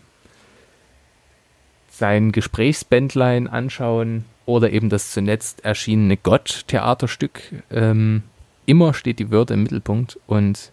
sein 1.89 2.33
Gesprächsbändlein 2.33 3.47
anschauen, 3.47 4.25
oder 4.47 4.71
eben 4.73 4.89
das 4.89 5.11
zuletzt 5.11 5.65
erschienene 5.65 6.17
Gott-Theaterstück. 6.17 7.43
Ähm, 7.71 8.23
immer 8.65 8.95
steht 8.95 9.19
die 9.19 9.31
Würde 9.31 9.55
im 9.55 9.65
Mittelpunkt 9.65 10.19
und 10.27 10.73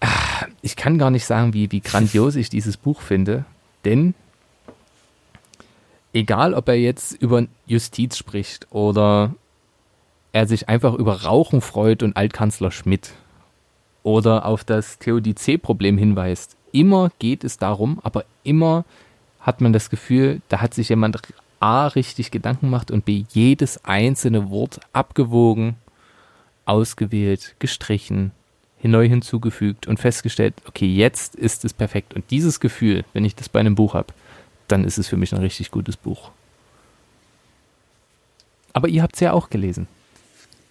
ach, 0.00 0.46
ich 0.62 0.76
kann 0.76 0.98
gar 0.98 1.10
nicht 1.10 1.24
sagen, 1.24 1.54
wie, 1.54 1.72
wie 1.72 1.80
grandios 1.80 2.36
ich 2.36 2.50
dieses 2.50 2.76
Buch 2.76 3.00
finde, 3.00 3.44
denn 3.84 4.14
egal 6.12 6.54
ob 6.54 6.68
er 6.68 6.78
jetzt 6.78 7.12
über 7.20 7.46
Justiz 7.66 8.16
spricht 8.16 8.66
oder 8.70 9.34
er 10.32 10.46
sich 10.46 10.68
einfach 10.68 10.94
über 10.94 11.22
Rauchen 11.22 11.60
freut 11.60 12.02
und 12.02 12.16
Altkanzler 12.16 12.70
Schmidt 12.70 13.12
oder 14.02 14.46
auf 14.46 14.64
das 14.64 14.98
Theodizee-Problem 14.98 15.98
hinweist, 15.98 16.56
immer 16.72 17.10
geht 17.18 17.44
es 17.44 17.56
darum, 17.56 17.98
aber 18.02 18.24
immer 18.44 18.84
hat 19.40 19.60
man 19.60 19.72
das 19.72 19.90
Gefühl, 19.90 20.40
da 20.48 20.60
hat 20.60 20.74
sich 20.74 20.90
jemand 20.90 21.20
A 21.60 21.88
richtig 21.88 22.30
Gedanken 22.30 22.66
gemacht 22.66 22.90
und 22.90 23.04
B 23.04 23.24
jedes 23.30 23.84
einzelne 23.84 24.50
Wort 24.50 24.80
abgewogen, 24.92 25.76
ausgewählt, 26.66 27.56
gestrichen, 27.58 28.32
neu 28.82 29.08
hinzugefügt 29.08 29.86
und 29.86 29.98
festgestellt, 29.98 30.54
okay, 30.66 30.86
jetzt 30.86 31.34
ist 31.34 31.64
es 31.64 31.72
perfekt. 31.72 32.14
Und 32.14 32.30
dieses 32.30 32.60
Gefühl, 32.60 33.04
wenn 33.12 33.24
ich 33.24 33.34
das 33.34 33.48
bei 33.48 33.60
einem 33.60 33.74
Buch 33.74 33.94
habe, 33.94 34.12
dann 34.68 34.84
ist 34.84 34.98
es 34.98 35.08
für 35.08 35.16
mich 35.16 35.32
ein 35.32 35.40
richtig 35.40 35.70
gutes 35.70 35.96
Buch. 35.96 36.30
Aber 38.72 38.88
ihr 38.88 39.02
habt 39.02 39.14
es 39.14 39.20
ja 39.20 39.32
auch 39.32 39.50
gelesen. 39.50 39.88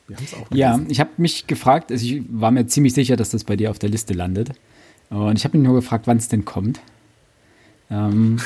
Auch 0.09 0.55
ja, 0.55 0.79
ich 0.87 0.99
habe 0.99 1.09
mich 1.17 1.47
gefragt, 1.47 1.91
also 1.91 2.05
ich 2.05 2.23
war 2.29 2.51
mir 2.51 2.65
ziemlich 2.67 2.93
sicher, 2.93 3.17
dass 3.17 3.29
das 3.29 3.43
bei 3.43 3.57
dir 3.57 3.71
auf 3.71 3.79
der 3.79 3.89
Liste 3.89 4.13
landet. 4.13 4.51
Und 5.09 5.37
ich 5.37 5.43
habe 5.43 5.57
mich 5.57 5.67
nur 5.67 5.75
gefragt, 5.75 6.07
wann 6.07 6.17
es 6.17 6.29
denn 6.29 6.45
kommt. 6.45 6.79
Ähm, 7.89 8.39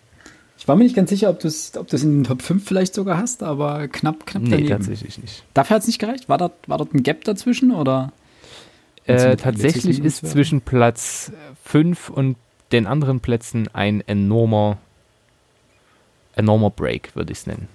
ich 0.58 0.66
war 0.68 0.76
mir 0.76 0.84
nicht 0.84 0.96
ganz 0.96 1.10
sicher, 1.10 1.30
ob 1.30 1.40
du 1.40 1.48
es 1.48 1.76
ob 1.76 1.92
in 1.92 2.22
den 2.22 2.24
Top 2.24 2.42
5 2.42 2.64
vielleicht 2.64 2.94
sogar 2.94 3.18
hast, 3.18 3.42
aber 3.42 3.88
knapp, 3.88 4.26
knapp 4.26 4.44
daneben. 4.44 4.62
Nee, 4.62 4.68
tatsächlich 4.68 5.20
nicht. 5.20 5.44
Dafür 5.52 5.76
hat 5.76 5.82
es 5.82 5.88
nicht 5.88 5.98
gereicht? 5.98 6.28
War 6.28 6.38
dort, 6.38 6.68
war 6.68 6.78
dort 6.78 6.94
ein 6.94 7.02
Gap 7.02 7.24
dazwischen 7.24 7.72
oder? 7.72 8.12
Äh, 9.04 9.36
tatsächlich 9.36 10.02
ist 10.02 10.26
zwischen 10.26 10.60
Platz 10.60 11.32
5 11.64 12.08
und 12.08 12.36
den 12.70 12.86
anderen 12.86 13.20
Plätzen 13.20 13.68
ein 13.72 14.00
enormer, 14.00 14.78
enormer 16.36 16.70
Break, 16.70 17.14
würde 17.14 17.32
ich 17.32 17.38
es 17.38 17.46
nennen. 17.46 17.68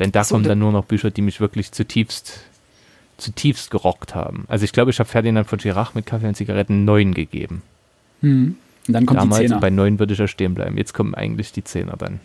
Denn 0.00 0.12
da 0.12 0.24
so, 0.24 0.34
kommen 0.34 0.44
dann 0.44 0.58
nur 0.58 0.72
noch 0.72 0.84
Bücher, 0.84 1.10
die 1.10 1.22
mich 1.22 1.40
wirklich 1.40 1.72
zutiefst, 1.72 2.40
zutiefst 3.18 3.70
gerockt 3.70 4.14
haben. 4.14 4.44
Also 4.48 4.64
ich 4.64 4.72
glaube, 4.72 4.90
ich 4.90 4.98
habe 4.98 5.08
Ferdinand 5.08 5.48
von 5.48 5.58
Girach 5.58 5.94
mit 5.94 6.06
Kaffee 6.06 6.28
und 6.28 6.36
Zigaretten 6.36 6.84
9 6.84 7.14
gegeben. 7.14 7.62
Hm. 8.20 8.56
Und 8.88 8.92
dann 8.92 9.06
kommt 9.06 9.20
Damals 9.20 9.40
die 9.40 9.46
Zehner. 9.48 9.60
bei 9.60 9.70
9 9.70 9.98
würde 9.98 10.12
ich 10.12 10.18
ja 10.18 10.26
stehen 10.26 10.54
bleiben. 10.54 10.76
Jetzt 10.76 10.92
kommen 10.92 11.14
eigentlich 11.14 11.52
die 11.52 11.62
Zehner 11.62 11.96
dann. 11.96 12.20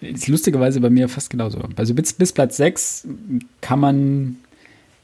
Ist 0.00 0.26
lustigerweise 0.26 0.80
bei 0.80 0.90
mir 0.90 1.08
fast 1.08 1.30
genauso. 1.30 1.60
Also 1.76 1.94
bis, 1.94 2.12
bis 2.12 2.32
Platz 2.32 2.56
6 2.56 3.06
kann 3.60 3.78
man 3.78 4.36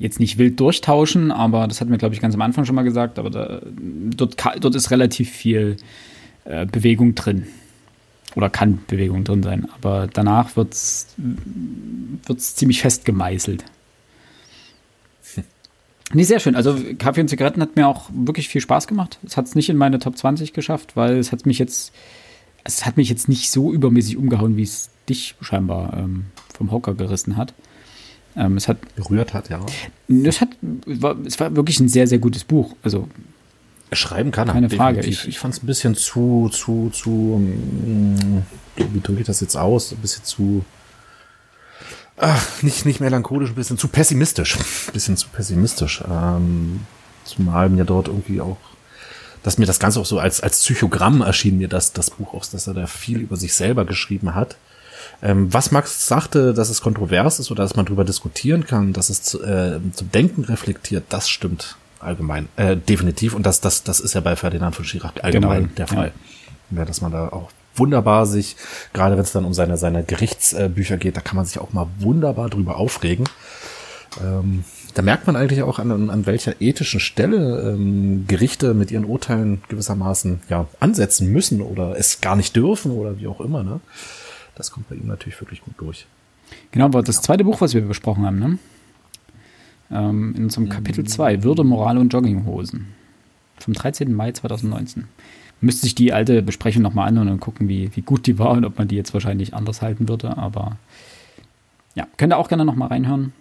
jetzt 0.00 0.18
nicht 0.18 0.38
wild 0.38 0.58
durchtauschen, 0.58 1.30
aber 1.30 1.68
das 1.68 1.80
hatten 1.80 1.90
wir, 1.90 1.98
glaube 1.98 2.14
ich, 2.14 2.20
ganz 2.20 2.34
am 2.34 2.42
Anfang 2.42 2.64
schon 2.64 2.74
mal 2.74 2.82
gesagt, 2.82 3.18
aber 3.18 3.30
da, 3.30 3.60
dort, 3.64 4.36
dort 4.60 4.74
ist 4.74 4.90
relativ 4.90 5.30
viel 5.30 5.76
äh, 6.44 6.66
Bewegung 6.66 7.14
drin. 7.14 7.46
Oder 8.34 8.50
kann 8.50 8.80
Bewegung 8.86 9.24
drin 9.24 9.42
sein. 9.42 9.68
Aber 9.74 10.08
danach 10.12 10.56
wird 10.56 10.74
es 10.74 11.06
ziemlich 12.54 12.80
fest 12.80 13.04
gemeißelt. 13.04 13.64
Nee, 16.14 16.22
sehr 16.22 16.40
schön. 16.40 16.56
Also 16.56 16.74
Kaffee 16.98 17.20
und 17.20 17.28
Zigaretten 17.28 17.60
hat 17.60 17.76
mir 17.76 17.86
auch 17.86 18.08
wirklich 18.10 18.48
viel 18.48 18.62
Spaß 18.62 18.86
gemacht. 18.86 19.18
Es 19.26 19.36
hat 19.36 19.44
es 19.44 19.54
nicht 19.54 19.68
in 19.68 19.76
meine 19.76 19.98
Top 19.98 20.16
20 20.16 20.54
geschafft, 20.54 20.96
weil 20.96 21.18
es 21.18 21.32
hat 21.32 21.44
mich 21.44 21.58
jetzt, 21.58 21.92
es 22.64 22.86
hat 22.86 22.96
mich 22.96 23.10
jetzt 23.10 23.28
nicht 23.28 23.50
so 23.50 23.74
übermäßig 23.74 24.16
umgehauen, 24.16 24.56
wie 24.56 24.62
es 24.62 24.88
dich 25.06 25.34
scheinbar 25.42 25.92
ähm, 25.98 26.24
vom 26.56 26.70
Hocker 26.70 26.94
gerissen 26.94 27.36
hat. 27.36 27.52
Ähm, 28.36 28.56
es 28.56 28.68
hat 28.68 28.78
berührt 28.94 29.34
hat, 29.34 29.50
ja. 29.50 29.60
Es 30.08 30.40
hat, 30.40 30.48
war, 30.86 31.14
es 31.26 31.38
war 31.40 31.54
wirklich 31.56 31.78
ein 31.78 31.90
sehr, 31.90 32.06
sehr 32.06 32.18
gutes 32.18 32.44
Buch. 32.44 32.74
Also 32.82 33.06
schreiben 33.92 34.30
kann 34.30 34.48
er. 34.48 34.54
Keine 34.54 34.70
Frage. 34.70 35.00
Ich, 35.00 35.26
ich 35.26 35.38
fand 35.38 35.54
es 35.54 35.62
ein 35.62 35.66
bisschen 35.66 35.94
zu, 35.94 36.50
zu, 36.52 36.90
zu, 36.90 37.10
um, 37.10 38.44
wie 38.76 39.00
drücke 39.00 39.20
ich 39.20 39.26
das 39.26 39.40
jetzt 39.40 39.56
aus? 39.56 39.92
Ein 39.92 39.98
bisschen 39.98 40.24
zu 40.24 40.64
ach, 42.18 42.62
nicht, 42.62 42.84
nicht 42.84 43.00
melancholisch, 43.00 43.50
ein 43.50 43.54
bisschen 43.54 43.78
zu 43.78 43.88
pessimistisch. 43.88 44.56
Ein 44.56 44.64
bisschen 44.92 45.16
zu 45.16 45.28
pessimistisch. 45.28 46.02
Ähm, 46.08 46.80
zumal 47.24 47.68
mir 47.68 47.84
dort 47.84 48.08
irgendwie 48.08 48.40
auch, 48.40 48.58
dass 49.42 49.58
mir 49.58 49.66
das 49.66 49.78
Ganze 49.78 50.00
auch 50.00 50.06
so 50.06 50.18
als, 50.18 50.40
als 50.40 50.60
Psychogramm 50.60 51.20
erschien 51.20 51.58
mir 51.58 51.68
das, 51.68 51.92
das 51.92 52.10
Buch 52.10 52.34
auch, 52.34 52.44
dass 52.46 52.66
er 52.66 52.74
da 52.74 52.86
viel 52.86 53.18
über 53.18 53.36
sich 53.36 53.54
selber 53.54 53.84
geschrieben 53.84 54.34
hat. 54.34 54.56
Ähm, 55.22 55.52
was 55.52 55.72
Max 55.72 56.06
sagte, 56.06 56.54
dass 56.54 56.68
es 56.68 56.80
kontrovers 56.80 57.38
ist 57.38 57.50
oder 57.50 57.62
dass 57.62 57.76
man 57.76 57.86
darüber 57.86 58.04
diskutieren 58.04 58.66
kann, 58.66 58.92
dass 58.92 59.10
es 59.10 59.22
zu, 59.22 59.42
äh, 59.42 59.80
zum 59.92 60.10
Denken 60.12 60.44
reflektiert, 60.44 61.04
das 61.08 61.28
stimmt 61.28 61.76
allgemein, 62.00 62.48
äh, 62.56 62.76
definitiv. 62.76 63.34
Und 63.34 63.44
das, 63.46 63.60
das, 63.60 63.82
das 63.82 64.00
ist 64.00 64.14
ja 64.14 64.20
bei 64.20 64.36
Ferdinand 64.36 64.74
von 64.74 64.84
Schirach 64.84 65.12
allgemein 65.22 65.64
genau, 65.64 65.74
der 65.76 65.86
Fall. 65.86 66.12
Ja. 66.70 66.78
ja. 66.78 66.84
dass 66.84 67.00
man 67.00 67.12
da 67.12 67.28
auch 67.28 67.50
wunderbar 67.74 68.26
sich, 68.26 68.56
gerade 68.92 69.16
wenn 69.16 69.22
es 69.22 69.32
dann 69.32 69.44
um 69.44 69.54
seine, 69.54 69.76
seine 69.76 70.02
Gerichtsbücher 70.02 70.96
geht, 70.96 71.16
da 71.16 71.20
kann 71.20 71.36
man 71.36 71.44
sich 71.44 71.58
auch 71.58 71.72
mal 71.72 71.86
wunderbar 71.98 72.48
drüber 72.48 72.76
aufregen. 72.76 73.28
Ähm, 74.20 74.64
da 74.94 75.02
merkt 75.02 75.26
man 75.26 75.36
eigentlich 75.36 75.62
auch 75.62 75.78
an, 75.78 76.10
an 76.10 76.26
welcher 76.26 76.60
ethischen 76.60 76.98
Stelle 76.98 77.70
ähm, 77.70 78.24
Gerichte 78.26 78.74
mit 78.74 78.90
ihren 78.90 79.04
Urteilen 79.04 79.62
gewissermaßen 79.68 80.40
ja 80.48 80.66
ansetzen 80.80 81.30
müssen 81.30 81.60
oder 81.60 81.96
es 81.96 82.20
gar 82.20 82.34
nicht 82.34 82.56
dürfen 82.56 82.90
oder 82.90 83.18
wie 83.18 83.28
auch 83.28 83.40
immer. 83.40 83.62
Ne? 83.62 83.80
Das 84.56 84.72
kommt 84.72 84.88
bei 84.88 84.96
ihm 84.96 85.06
natürlich 85.06 85.40
wirklich 85.40 85.62
gut 85.62 85.74
durch. 85.78 86.06
Genau, 86.72 86.92
war 86.92 87.02
das 87.02 87.22
zweite 87.22 87.44
Buch, 87.44 87.60
was 87.60 87.74
wir 87.74 87.82
besprochen 87.82 88.26
haben, 88.26 88.38
ne? 88.38 88.58
Ähm, 89.90 90.34
in 90.36 90.44
unserem 90.44 90.68
Kapitel 90.68 91.04
2, 91.04 91.42
Würde, 91.42 91.64
Moral 91.64 91.98
und 91.98 92.12
Jogginghosen. 92.12 92.88
Vom 93.58 93.74
13. 93.74 94.12
Mai 94.12 94.32
2019. 94.32 95.04
Müsste 95.60 95.82
sich 95.82 95.94
die 95.94 96.12
alte 96.12 96.42
Besprechung 96.42 96.82
nochmal 96.82 97.08
anhören 97.08 97.28
und 97.28 97.40
gucken, 97.40 97.68
wie, 97.68 97.90
wie 97.96 98.02
gut 98.02 98.26
die 98.26 98.38
war 98.38 98.52
und 98.52 98.64
ob 98.64 98.78
man 98.78 98.86
die 98.86 98.96
jetzt 98.96 99.12
wahrscheinlich 99.14 99.54
anders 99.54 99.82
halten 99.82 100.08
würde. 100.08 100.36
Aber 100.36 100.76
ja, 101.94 102.06
könnt 102.16 102.32
ihr 102.32 102.38
auch 102.38 102.48
gerne 102.48 102.64
nochmal 102.64 102.88
reinhören. 102.88 103.32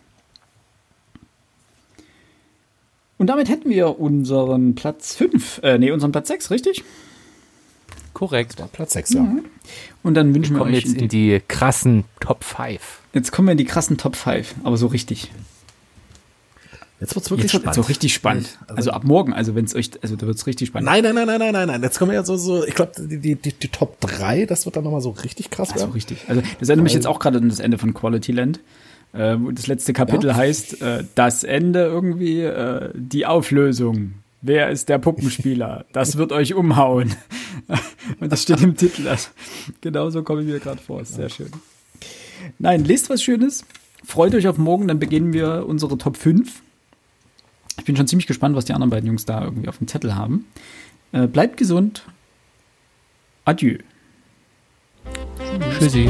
Und 3.18 3.28
damit 3.28 3.50
hätten 3.50 3.70
wir 3.70 4.00
unseren 4.00 4.76
Platz 4.76 5.16
5, 5.16 5.62
äh, 5.64 5.78
nee, 5.78 5.92
unseren 5.92 6.12
Platz 6.12 6.28
6, 6.28 6.52
richtig? 6.52 6.84
Korrekt. 8.14 8.64
Platz 8.72 8.94
6, 8.94 9.14
ja. 9.14 9.22
Mhm. 9.22 9.46
Und 10.02 10.16
dann 10.16 10.34
wünschen 10.34 10.56
wir 10.56 10.60
Kommen 10.60 10.74
euch 10.74 10.86
jetzt 10.86 10.96
in 10.96 11.08
die 11.08 11.40
krassen 11.48 12.04
Top 12.20 12.44
5. 12.44 13.02
Jetzt 13.14 13.32
kommen 13.32 13.48
wir 13.48 13.52
in 13.52 13.58
die 13.58 13.66
krassen 13.66 13.98
Top 13.98 14.16
5, 14.16 14.56
aber 14.64 14.78
so 14.78 14.88
richtig. 14.88 15.32
Jetzt 17.00 17.16
wird's 17.16 17.30
wirklich 17.30 17.44
Jetzt 17.46 17.54
wird 17.54 17.64
spannend. 17.64 17.76
so 17.76 17.82
richtig 17.84 18.14
spannend. 18.14 18.58
Also- 18.62 18.76
Also, 18.76 18.92
ab 18.92 19.04
morgen, 19.04 19.34
also 19.34 19.54
wenn 19.54 19.66
es 19.66 19.76
euch, 19.76 19.92
also 20.02 20.16
da 20.16 20.26
wird's 20.26 20.48
richtig 20.48 20.70
spannend. 20.70 20.88
Nein, 20.90 21.04
nein, 21.04 21.14
nein, 21.14 21.28
nein, 21.28 21.40
nein, 21.40 21.54
nein, 21.54 21.68
nein. 21.68 21.84
Jetzt 21.84 22.00
kommen 22.00 22.12
wir 22.12 22.16
ja 22.16 22.24
so, 22.26 22.38
so 22.38 22.66
ich 22.66 22.74
glaube, 22.74 22.94
die, 22.98 23.20
die, 23.20 23.36
die, 23.36 23.54
die 23.54 23.68
Top 23.68 24.00
3, 24.02 24.46
das 24.48 24.66
wird 24.66 24.76
dann 24.78 24.84
nochmal 24.84 25.02
so 25.02 25.12
richtig 25.12 25.50
krass 25.52 25.70
Also 25.72 25.82
werden. 25.86 25.94
richtig. 25.94 26.18
Also 26.28 26.42
das 26.60 26.70
erinnert 26.70 26.84
mich 26.86 26.94
jetzt 26.94 27.06
auch 27.08 27.20
gerade 27.20 27.38
an 27.38 27.50
das 27.50 27.60
Ende 27.60 27.78
von 27.78 27.94
Quality 27.94 28.32
Land. 28.32 28.60
Äh, 29.14 29.38
wo 29.40 29.52
das 29.52 29.68
letzte 29.68 29.94
Kapitel 29.94 30.28
Ja. 30.32 30.36
heißt 30.36 30.82
äh, 30.82 31.04
das 31.16 31.44
Ende 31.44 31.86
irgendwie, 31.86 32.42
äh, 32.42 32.90
die 32.94 33.26
Auflösung. 33.26 34.16
Wer 34.42 34.70
ist 34.70 34.90
der 34.90 34.98
Puppenspieler? 35.00 35.86
Das 35.94 36.18
wird 36.18 36.32
euch 36.32 36.54
umhauen. 36.56 37.16
Und 38.20 38.32
das 38.32 38.44
steht 38.44 38.62
im 38.62 38.76
Titel. 38.76 39.08
Also, 39.08 39.30
genauso 39.82 40.24
komme 40.24 40.42
ich 40.42 40.48
mir 40.48 40.60
gerade 40.60 40.82
vor. 40.82 41.04
Sehr 41.06 41.30
schön. 41.30 41.50
Nein, 42.60 42.84
lest 42.86 43.10
was 43.10 43.24
Schönes. 43.24 43.64
Freut 44.06 44.36
euch 44.36 44.48
auf 44.48 44.58
morgen, 44.58 44.88
dann 44.88 45.00
beginnen 45.00 45.34
wir 45.34 45.66
unsere 45.68 45.98
Top 45.98 46.18
5. 46.18 46.62
Ich 47.78 47.86
bin 47.86 47.96
schon 47.96 48.08
ziemlich 48.08 48.28
gespannt, 48.28 48.56
was 48.56 48.66
die 48.66 48.74
anderen 48.74 48.90
beiden 48.90 49.08
Jungs 49.08 49.26
da 49.26 49.44
irgendwie 49.44 49.70
auf 49.70 49.78
dem 49.78 49.88
Zettel 49.88 50.16
haben. 50.16 50.46
Äh, 51.12 51.28
bleibt 51.28 51.58
gesund. 51.58 52.04
Adieu. 53.46 53.78
Tschüssi. 55.80 56.10